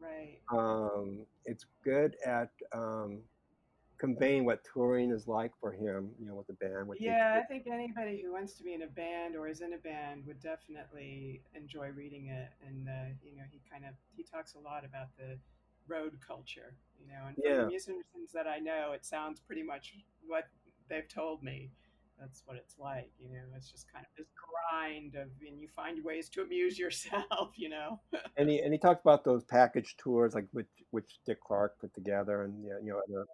right. 0.00 0.38
Um, 0.52 1.26
it's 1.46 1.66
good 1.84 2.16
at 2.24 2.50
um, 2.72 3.20
conveying 4.00 4.46
what 4.46 4.60
touring 4.72 5.10
is 5.10 5.28
like 5.28 5.52
for 5.60 5.70
him, 5.70 6.10
you 6.18 6.26
know, 6.26 6.34
with 6.34 6.46
the 6.46 6.54
band, 6.54 6.88
with 6.88 6.98
the 6.98 7.04
Yeah, 7.04 7.38
I 7.38 7.44
think 7.44 7.66
anybody 7.70 8.22
who 8.24 8.32
wants 8.32 8.54
to 8.54 8.64
be 8.64 8.72
in 8.72 8.82
a 8.82 8.86
band 8.86 9.36
or 9.36 9.46
is 9.46 9.60
in 9.60 9.74
a 9.74 9.78
band 9.78 10.24
would 10.26 10.40
definitely 10.40 11.42
enjoy 11.54 11.90
reading 11.90 12.28
it. 12.28 12.48
And 12.66 12.88
uh, 12.88 13.12
you 13.22 13.36
know, 13.36 13.42
he 13.50 13.60
kind 13.70 13.84
of 13.84 13.94
he 14.16 14.22
talks 14.22 14.54
a 14.54 14.58
lot 14.58 14.84
about 14.86 15.08
the 15.18 15.38
road 15.86 16.18
culture, 16.26 16.74
you 16.98 17.06
know. 17.08 17.26
And 17.28 17.36
from 17.36 17.64
the 17.64 17.70
musicians 17.70 18.32
that 18.32 18.46
I 18.46 18.58
know, 18.58 18.92
it 18.94 19.04
sounds 19.04 19.38
pretty 19.38 19.62
much 19.62 19.94
what 20.26 20.44
they've 20.88 21.08
told 21.08 21.42
me. 21.42 21.70
That's 22.18 22.42
what 22.46 22.56
it's 22.56 22.78
like, 22.78 23.10
you 23.18 23.28
know. 23.28 23.44
It's 23.54 23.70
just 23.70 23.90
kind 23.92 24.04
of 24.04 24.10
this 24.16 24.28
grind 24.32 25.14
of, 25.14 25.28
and 25.46 25.60
you 25.60 25.68
find 25.68 26.02
ways 26.02 26.30
to 26.30 26.42
amuse 26.42 26.78
yourself, 26.84 27.52
you 27.56 27.68
know. 27.68 28.00
and 28.38 28.48
he 28.48 28.60
and 28.60 28.72
he 28.72 28.78
talked 28.78 29.04
about 29.04 29.24
those 29.24 29.44
package 29.44 29.96
tours, 29.98 30.34
like 30.34 30.46
which 30.52 30.68
which 30.90 31.18
Dick 31.26 31.40
Clark 31.42 31.78
put 31.78 31.94
together, 31.94 32.44
and 32.44 32.64
you 32.64 32.92
know, 32.92 33.02
the, 33.08 33.26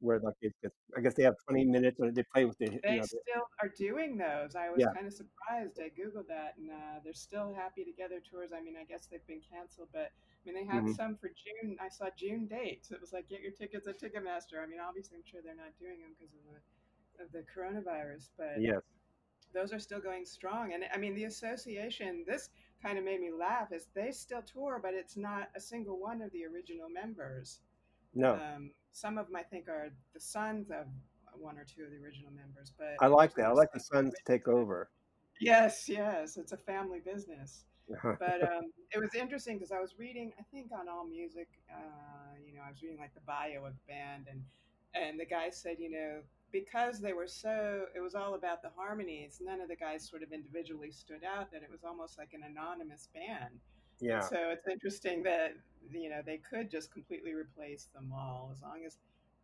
where 0.00 0.20
like 0.20 0.34
it 0.42 0.54
gets, 0.62 0.74
I 0.96 1.00
guess 1.00 1.14
they 1.14 1.24
have 1.24 1.34
20 1.48 1.64
minutes 1.66 1.98
and 2.00 2.14
they 2.14 2.24
play 2.34 2.44
with 2.44 2.58
the, 2.58 2.66
you 2.66 2.80
They 2.82 3.00
know, 3.00 3.06
the, 3.10 3.18
still 3.22 3.48
are 3.62 3.68
doing 3.68 4.16
those. 4.16 4.54
I 4.54 4.70
was 4.70 4.86
yeah, 4.86 4.92
kind 4.94 5.06
of 5.06 5.12
surprised. 5.12 5.80
I 5.80 5.90
googled 5.90 6.28
that, 6.28 6.56
and 6.58 6.70
uh, 6.70 7.00
they're 7.02 7.12
still 7.12 7.52
Happy 7.54 7.84
Together 7.84 8.20
tours. 8.20 8.50
I 8.52 8.60
mean, 8.60 8.76
I 8.76 8.84
guess 8.84 9.06
they've 9.06 9.26
been 9.26 9.40
canceled, 9.40 9.88
but 9.92 10.10
I 10.12 10.40
mean, 10.44 10.54
they 10.54 10.64
had 10.64 10.88
hmm 10.88 10.92
some 10.96 11.16
for 11.16 11.28
June. 11.28 11.76
I 11.80 11.88
saw 11.88 12.08
June 12.16 12.46
dates. 12.46 12.90
It 12.90 13.00
was 13.00 13.12
like 13.12 13.28
get 13.28 13.40
your 13.40 13.52
tickets 13.52 13.86
at 13.88 13.98
Ticketmaster. 14.00 14.62
I 14.62 14.66
mean, 14.66 14.80
obviously, 14.80 15.16
I'm 15.16 15.24
sure 15.24 15.40
they're 15.42 15.54
not 15.56 15.76
doing 15.78 16.00
them 16.00 16.14
because 16.18 16.34
of 16.34 16.42
the 16.46 17.24
of 17.24 17.32
the 17.32 17.44
coronavirus, 17.52 18.30
but 18.38 18.64
yes, 18.64 18.82
those 19.54 19.72
are 19.72 19.78
still 19.78 20.00
going 20.00 20.24
strong. 20.26 20.72
And 20.74 20.84
I 20.94 20.98
mean, 20.98 21.14
the 21.14 21.24
association. 21.24 22.24
This 22.26 22.50
kind 22.82 22.98
of 22.98 23.04
made 23.04 23.20
me 23.20 23.30
laugh. 23.32 23.72
Is 23.72 23.88
they 23.94 24.10
still 24.12 24.42
tour, 24.42 24.78
but 24.82 24.94
it's 24.94 25.16
not 25.16 25.48
a 25.56 25.60
single 25.60 25.98
one 25.98 26.22
of 26.22 26.30
the 26.32 26.44
original 26.44 26.88
members. 26.88 27.60
no, 28.14 28.40
Um, 28.40 28.72
some 28.92 29.18
of 29.18 29.26
them, 29.26 29.36
I 29.36 29.42
think, 29.42 29.68
are 29.68 29.90
the 30.14 30.20
sons 30.20 30.70
of 30.70 30.86
one 31.34 31.58
or 31.58 31.64
two 31.64 31.84
of 31.84 31.90
the 31.90 31.96
original 31.96 32.30
members, 32.32 32.72
but 32.76 32.96
I 33.00 33.06
like 33.06 33.34
that. 33.34 33.46
I 33.46 33.52
like 33.52 33.72
the 33.72 33.80
sons 33.92 34.12
to 34.14 34.20
take 34.26 34.48
over. 34.48 34.90
Yes, 35.40 35.88
yes, 35.88 36.36
it's 36.36 36.52
a 36.52 36.56
family 36.56 37.00
business. 37.04 37.64
But 38.02 38.42
um, 38.52 38.72
it 38.92 38.98
was 38.98 39.14
interesting 39.14 39.56
because 39.56 39.72
I 39.72 39.80
was 39.80 39.94
reading, 39.98 40.32
I 40.38 40.42
think 40.52 40.70
on 40.72 40.88
All 40.88 41.06
Music, 41.06 41.48
uh, 41.72 42.36
you 42.44 42.54
know, 42.54 42.62
I 42.66 42.70
was 42.70 42.82
reading 42.82 42.98
like 42.98 43.14
the 43.14 43.20
bio 43.20 43.64
of 43.64 43.74
the 43.74 43.92
band, 43.92 44.26
and 44.30 44.42
and 44.94 45.20
the 45.20 45.26
guy 45.26 45.50
said, 45.50 45.76
you 45.78 45.90
know, 45.90 46.20
because 46.50 46.98
they 46.98 47.12
were 47.12 47.28
so, 47.28 47.84
it 47.94 48.00
was 48.00 48.14
all 48.14 48.34
about 48.34 48.62
the 48.62 48.70
harmonies. 48.74 49.40
None 49.40 49.60
of 49.60 49.68
the 49.68 49.76
guys 49.76 50.08
sort 50.08 50.22
of 50.22 50.32
individually 50.32 50.90
stood 50.90 51.22
out. 51.24 51.52
That 51.52 51.62
it 51.62 51.70
was 51.70 51.84
almost 51.84 52.18
like 52.18 52.32
an 52.32 52.42
anonymous 52.42 53.08
band. 53.14 53.60
And 54.00 54.10
Yeah, 54.10 54.20
so 54.20 54.36
it's 54.50 54.66
interesting 54.68 55.22
that 55.24 55.54
you 55.90 56.10
know 56.10 56.20
they 56.24 56.38
could 56.38 56.70
just 56.70 56.92
completely 56.92 57.34
replace 57.34 57.88
them 57.94 58.12
all 58.14 58.50
as 58.52 58.62
long 58.62 58.84
as 58.86 58.96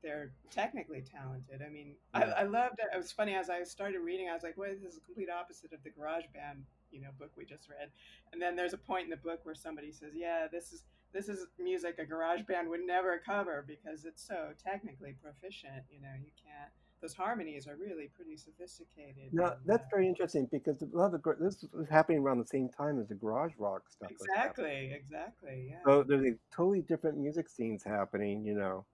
they're 0.02 0.32
technically 0.50 1.02
talented. 1.02 1.62
I 1.66 1.70
mean, 1.70 1.94
I, 2.12 2.20
yeah, 2.20 2.34
I 2.38 2.42
loved 2.42 2.78
it. 2.78 2.86
It 2.94 2.96
was 2.96 3.10
funny 3.10 3.34
as 3.34 3.48
I 3.48 3.62
started 3.64 4.00
reading, 4.00 4.28
I 4.28 4.34
was 4.34 4.42
like, 4.42 4.56
"Wait, 4.56 4.80
this 4.82 4.92
is 4.92 4.98
a 4.98 5.00
complete 5.00 5.30
opposite 5.30 5.72
of 5.72 5.82
the 5.82 5.90
Garage 5.90 6.26
Band, 6.34 6.64
you 6.92 7.00
know, 7.00 7.08
book 7.18 7.30
we 7.36 7.44
just 7.44 7.68
read." 7.68 7.90
And 8.32 8.40
then 8.40 8.54
there's 8.54 8.74
a 8.74 8.78
point 8.78 9.04
in 9.04 9.10
the 9.10 9.16
book 9.16 9.40
where 9.44 9.54
somebody 9.54 9.92
says, 9.92 10.12
"Yeah, 10.14 10.46
this 10.50 10.72
is 10.72 10.82
this 11.14 11.28
is 11.28 11.46
music 11.58 11.98
a 11.98 12.04
garage 12.04 12.42
band 12.42 12.68
would 12.68 12.84
never 12.84 13.22
cover 13.24 13.64
because 13.66 14.04
it's 14.04 14.26
so 14.26 14.48
technically 14.62 15.14
proficient. 15.22 15.84
You 15.90 16.02
know, 16.02 16.12
you 16.18 16.32
can't. 16.44 16.70
Those 17.04 17.12
harmonies 17.12 17.66
are 17.66 17.76
really 17.76 18.08
pretty 18.16 18.34
sophisticated. 18.34 19.28
Now 19.30 19.56
that's 19.66 19.84
uh, 19.84 19.90
very 19.90 20.08
interesting 20.08 20.48
because 20.50 20.80
a 20.80 20.86
lot 20.96 21.12
of 21.12 21.22
the, 21.22 21.36
this 21.38 21.62
was 21.74 21.86
happening 21.86 22.20
around 22.20 22.38
the 22.38 22.46
same 22.46 22.70
time 22.70 22.98
as 22.98 23.08
the 23.08 23.14
garage 23.14 23.52
rock 23.58 23.82
stuff. 23.90 24.10
exactly, 24.10 24.90
exactly. 24.94 25.66
Yeah. 25.68 25.80
So 25.84 26.02
there's 26.02 26.24
a 26.24 26.34
totally 26.50 26.80
different 26.80 27.18
music 27.18 27.50
scenes 27.50 27.84
happening, 27.84 28.42
you 28.42 28.54
know. 28.54 28.86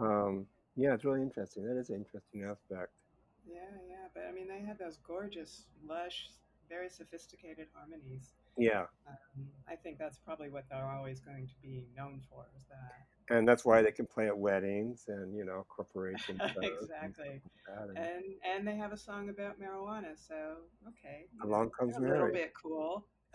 yeah. 0.00 0.04
Um, 0.04 0.46
yeah, 0.74 0.94
it's 0.94 1.04
really 1.04 1.22
interesting. 1.22 1.64
That 1.64 1.78
is 1.78 1.90
an 1.90 1.96
interesting 1.96 2.42
aspect. 2.42 2.90
Yeah, 3.46 3.60
yeah. 3.88 4.08
But 4.12 4.24
I 4.28 4.32
mean, 4.32 4.48
they 4.48 4.66
had 4.66 4.76
those 4.76 4.98
gorgeous, 5.06 5.66
lush, 5.88 6.30
very 6.68 6.90
sophisticated 6.90 7.68
harmonies. 7.72 8.34
Yeah, 8.58 8.86
Um, 9.06 9.46
I 9.68 9.76
think 9.76 9.98
that's 9.98 10.18
probably 10.18 10.48
what 10.48 10.64
they're 10.68 10.90
always 10.90 11.20
going 11.20 11.46
to 11.46 11.54
be 11.62 11.86
known 11.96 12.20
for. 12.28 12.46
Is 12.56 12.64
that 12.68 13.06
and 13.30 13.46
that's 13.48 13.64
why 13.64 13.82
they 13.82 13.92
can 13.92 14.06
play 14.06 14.26
at 14.26 14.36
weddings 14.38 15.04
and 15.08 15.36
you 15.36 15.44
know 15.44 15.64
corporations 15.68 16.40
exactly? 16.62 17.40
And 17.80 17.96
And 17.98 18.24
and 18.44 18.66
they 18.66 18.76
have 18.76 18.92
a 18.92 18.96
song 18.96 19.28
about 19.28 19.60
marijuana, 19.60 20.16
so 20.16 20.56
okay, 20.88 21.26
along 21.42 21.70
comes 21.78 21.96
a 21.96 22.00
little 22.00 22.32
bit 22.32 22.52
cool. 22.54 23.06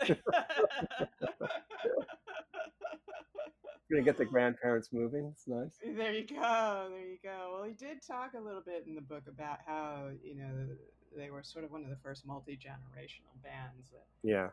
Gonna 3.90 4.02
get 4.04 4.16
the 4.16 4.24
grandparents 4.24 4.88
moving. 4.92 5.26
It's 5.32 5.46
nice. 5.46 5.76
There 5.84 6.12
you 6.14 6.26
go. 6.26 6.88
There 6.90 7.06
you 7.06 7.18
go. 7.22 7.52
Well, 7.54 7.64
he 7.64 7.74
did 7.74 8.00
talk 8.00 8.32
a 8.34 8.40
little 8.40 8.62
bit 8.62 8.84
in 8.86 8.94
the 8.94 9.02
book 9.02 9.24
about 9.28 9.58
how 9.66 10.08
you 10.22 10.34
know 10.34 10.66
they 11.14 11.30
were 11.30 11.42
sort 11.42 11.64
of 11.64 11.70
one 11.70 11.82
of 11.84 11.90
the 11.90 11.96
first 12.02 12.24
multi 12.26 12.56
generational 12.56 13.36
bands 13.42 13.90
that 13.90 14.06
Yeah. 14.22 14.48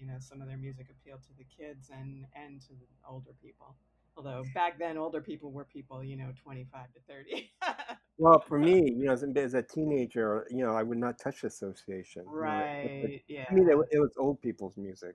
you 0.00 0.06
know 0.06 0.16
some 0.18 0.42
of 0.42 0.48
their 0.48 0.56
music 0.56 0.88
appealed 0.90 1.22
to 1.22 1.32
the 1.38 1.44
kids 1.44 1.90
and 1.90 2.26
and 2.34 2.60
to 2.62 2.68
the 2.70 2.86
older 3.08 3.30
people. 3.40 3.76
Although 4.20 4.44
back 4.54 4.78
then 4.78 4.98
older 4.98 5.22
people 5.22 5.50
were 5.50 5.64
people 5.64 6.04
you 6.04 6.14
know 6.14 6.30
twenty 6.42 6.66
five 6.70 6.92
to 6.92 7.00
thirty. 7.08 7.50
Well, 8.18 8.38
for 8.46 8.58
me, 8.58 8.82
you 8.98 9.06
know, 9.06 9.12
as 9.12 9.22
a, 9.22 9.28
as 9.38 9.54
a 9.54 9.62
teenager, 9.62 10.46
you 10.50 10.62
know, 10.62 10.74
I 10.74 10.82
would 10.82 10.98
not 10.98 11.18
touch 11.18 11.42
association. 11.42 12.24
You 12.26 12.30
know, 12.30 12.36
right. 12.36 13.22
Yeah. 13.28 13.46
I 13.50 13.54
mean, 13.54 13.66
it, 13.66 13.78
it 13.92 13.98
was 13.98 14.10
old 14.18 14.42
people's 14.42 14.76
music. 14.76 15.14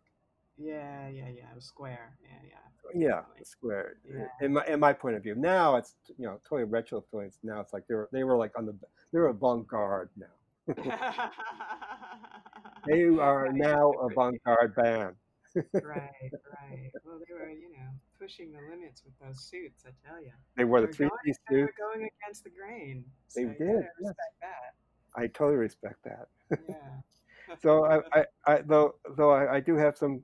Yeah. 0.57 1.07
Yeah. 1.09 1.27
Yeah. 1.29 1.51
It 1.51 1.53
was 1.55 1.65
square. 1.65 2.17
Yeah. 2.23 2.29
Yeah. 2.49 2.55
Oh, 2.83 2.89
yeah, 2.95 3.07
Definitely. 3.21 3.43
square. 3.43 3.93
Eh, 4.09 4.17
yeah. 4.17 4.45
In 4.45 4.53
my 4.53 4.65
in 4.65 4.79
my 4.79 4.91
point 4.91 5.15
of 5.17 5.21
view, 5.21 5.35
now 5.35 5.75
it's 5.75 5.93
you 6.17 6.25
know 6.25 6.39
totally 6.49 6.63
retro 6.63 6.97
influence. 6.97 7.37
Now 7.43 7.59
it's 7.59 7.73
like 7.73 7.85
they 7.87 7.93
were 7.93 8.09
they 8.11 8.23
were 8.23 8.37
like 8.37 8.57
on 8.57 8.65
the 8.65 8.75
they're 9.11 9.27
avant 9.27 9.67
garde 9.67 10.09
now. 10.17 10.73
They 12.87 13.03
are 13.03 13.45
Right. 13.45 13.53
now 13.55 13.91
avant 13.91 14.41
garde 14.43 14.75
band. 14.75 15.15
right, 15.55 16.31
right. 16.51 16.91
Well, 17.05 17.19
they 17.25 17.33
were, 17.33 17.49
you 17.49 17.71
know, 17.71 17.89
pushing 18.19 18.51
the 18.51 18.59
limits 18.69 19.03
with 19.03 19.13
those 19.19 19.43
suits. 19.43 19.83
I 19.85 19.91
tell 20.07 20.21
you, 20.21 20.31
They 20.57 20.63
wore 20.63 20.81
the 20.81 20.87
three 20.87 21.09
piece 21.23 21.37
they 21.49 21.61
were 21.61 21.73
going 21.77 22.07
against 22.23 22.43
the 22.43 22.49
grain. 22.49 23.05
So 23.27 23.41
They 23.41 23.47
did. 23.47 23.59
Yes, 23.59 23.83
respect 23.99 24.35
that. 24.41 25.21
I 25.21 25.27
totally 25.27 25.57
respect 25.57 26.03
that. 26.05 26.27
Yeah. 26.67 26.75
So 27.61 27.85
I, 27.85 27.99
I, 28.11 28.25
I 28.47 28.61
though 28.65 28.95
though 29.15 29.29
I, 29.29 29.57
I 29.57 29.59
do 29.59 29.75
have 29.75 29.95
some 29.95 30.23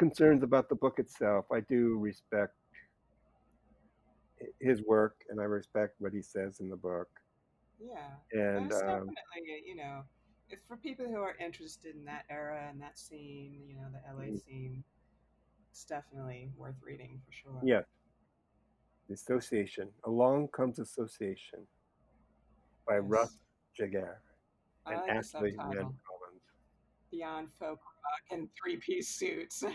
concerns 0.00 0.42
about 0.42 0.68
the 0.68 0.74
book 0.74 0.98
itself. 0.98 1.44
I 1.52 1.60
do 1.60 1.96
respect 1.98 2.54
his 4.60 4.82
work 4.82 5.14
and 5.28 5.40
I 5.40 5.44
respect 5.44 5.94
what 5.98 6.12
he 6.12 6.22
says 6.22 6.60
in 6.60 6.68
the 6.68 6.76
book. 6.76 7.08
yeah. 7.78 8.10
And 8.32 8.72
um, 8.72 8.80
definitely, 8.80 9.62
you 9.64 9.76
know, 9.76 10.02
if 10.50 10.58
for 10.66 10.76
people 10.76 11.06
who 11.06 11.18
are 11.18 11.36
interested 11.38 11.94
in 11.94 12.04
that 12.06 12.24
era 12.30 12.66
and 12.70 12.80
that 12.80 12.98
scene, 12.98 13.60
you 13.66 13.76
know, 13.76 13.88
the 13.92 14.00
LA 14.12 14.30
mm, 14.32 14.44
scene, 14.44 14.82
it's 15.78 15.84
definitely 15.84 16.50
worth 16.56 16.74
reading 16.84 17.20
for 17.24 17.32
sure. 17.32 17.60
Yeah. 17.62 17.82
the 19.06 19.14
Association. 19.14 19.88
Along 20.06 20.48
comes 20.48 20.80
Association 20.80 21.60
by 22.84 22.96
Russ 22.98 23.36
Yes. 23.78 23.88
Giguere 23.92 24.16
I 24.86 24.94
and 24.94 25.02
like 25.02 25.10
Ashley 25.10 25.52
Collins. 25.52 25.94
Beyond 27.12 27.48
Folk 27.60 27.78
Rock 27.78 28.24
and 28.32 28.48
Three 28.60 28.76
Piece 28.78 29.08
Suits. 29.08 29.64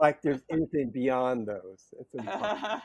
Like 0.00 0.20
there's 0.20 0.40
anything 0.50 0.90
beyond 0.90 1.46
those. 1.46 1.94
It's 2.00 2.12
impossible. 2.14 2.80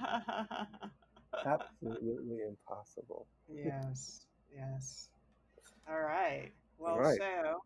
Absolutely 1.48 2.38
impossible. 2.48 3.26
yes, 3.52 4.28
yes. 4.54 5.10
All 5.90 6.00
right. 6.02 6.52
All 6.80 6.86
Well, 6.86 6.98
right. 7.00 7.18
so 7.18 7.60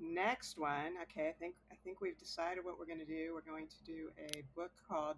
next 0.00 0.58
one. 0.58 0.94
Okay, 1.02 1.28
I 1.28 1.32
think 1.32 1.54
I 1.70 1.76
think 1.84 2.00
we've 2.00 2.18
decided 2.18 2.64
what 2.64 2.78
we're 2.78 2.86
going 2.86 2.98
to 2.98 3.04
do. 3.04 3.32
We're 3.34 3.50
going 3.50 3.68
to 3.68 3.84
do 3.84 4.10
a 4.18 4.42
book 4.54 4.72
called 4.88 5.16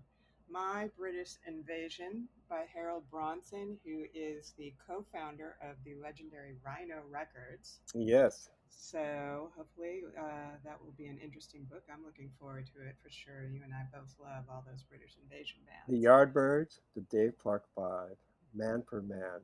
My 0.50 0.88
British 0.96 1.36
Invasion 1.46 2.28
by 2.48 2.64
Harold 2.72 3.04
Bronson, 3.10 3.76
who 3.84 4.04
is 4.14 4.54
the 4.58 4.72
co-founder 4.86 5.56
of 5.62 5.76
the 5.84 5.94
legendary 6.02 6.54
Rhino 6.64 7.02
Records. 7.10 7.80
Yes. 7.94 8.50
So 8.70 9.50
hopefully 9.56 10.02
uh, 10.16 10.56
that 10.64 10.78
will 10.84 10.94
be 10.96 11.06
an 11.06 11.18
interesting 11.22 11.64
book. 11.70 11.82
I'm 11.92 12.04
looking 12.04 12.30
forward 12.38 12.66
to 12.74 12.86
it 12.86 12.96
for 13.02 13.10
sure. 13.10 13.44
You 13.50 13.60
and 13.64 13.72
I 13.74 13.82
both 13.92 14.14
love 14.22 14.44
all 14.50 14.64
those 14.70 14.82
British 14.82 15.16
invasion 15.22 15.58
bands. 15.66 15.88
The. 15.88 16.06
Yardbirds, 16.08 16.80
the 16.94 17.00
Dave 17.02 17.36
Clark 17.38 17.64
Five, 17.74 18.16
Manfred 18.54 19.08
Mann, 19.08 19.40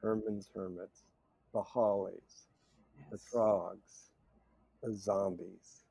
Herman's 0.00 0.48
Hermits, 0.54 1.02
the 1.52 1.62
Hollies, 1.62 2.46
the 3.10 3.16
Yes, 3.16 3.28
Troggs, 3.32 3.76
the 3.76 4.09
The 4.82 4.94
zombies, 4.94 5.84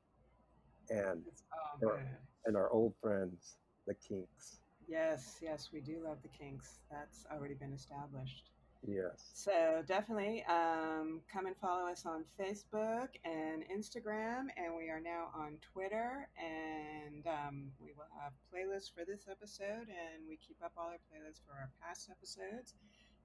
and 0.90 1.24
all 1.54 1.90
our, 1.90 2.04
and 2.46 2.58
our 2.58 2.70
old 2.72 2.94
friends, 3.02 3.58
the 3.86 3.94
Kinks. 3.94 4.62
Yes, 4.88 5.38
yes, 5.42 5.70
we 5.72 5.82
do 5.82 6.02
love 6.04 6.18
the 6.24 6.30
Kinks. 6.30 6.80
That's 6.90 7.26
already 7.32 7.54
been 7.54 7.74
established. 7.74 8.50
Yes. 8.88 9.32
So 9.34 9.84
definitely 9.86 10.44
um, 10.50 11.20
come 11.32 11.46
and 11.46 11.56
follow 11.58 11.92
us 11.92 12.06
on 12.06 12.24
Facebook 12.40 13.10
and 13.26 13.64
Instagram, 13.68 14.48
and 14.56 14.74
we 14.76 14.90
are 14.90 15.02
now 15.02 15.30
on 15.36 15.58
Twitter. 15.74 16.28
And 16.40 17.28
um, 17.28 17.72
we 17.80 17.92
will 17.96 18.10
have 18.24 18.32
playlists 18.48 18.90
for 18.92 19.06
this 19.06 19.28
episode, 19.30 19.92
and 19.92 20.26
we 20.28 20.38
keep 20.38 20.58
up 20.64 20.72
all 20.78 20.88
our 20.88 21.02
playlists 21.12 21.42
for 21.46 21.54
our 21.54 21.70
past 21.84 22.10
episodes, 22.10 22.74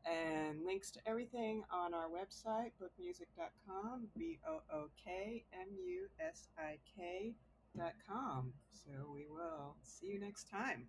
and 0.06 0.64
links 0.64 0.90
to 0.92 1.00
everything 1.06 1.62
on 1.72 1.94
our 1.94 2.08
website, 2.08 2.70
bookmusik.com, 2.80 4.08
b 4.16 4.38
o 4.46 4.60
o 4.72 4.88
k 5.02 5.44
m 5.52 5.68
u 5.74 6.06
s 6.18 6.48
i 6.58 6.78
k 6.96 7.34
dot 7.76 7.94
com. 8.06 8.52
So 8.72 9.10
we 9.12 9.26
will 9.28 9.76
see 9.82 10.06
you 10.06 10.20
next 10.20 10.48
time. 10.50 10.86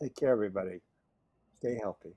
Take 0.00 0.16
care, 0.16 0.32
everybody. 0.32 0.80
Stay 1.58 1.78
healthy. 1.82 2.14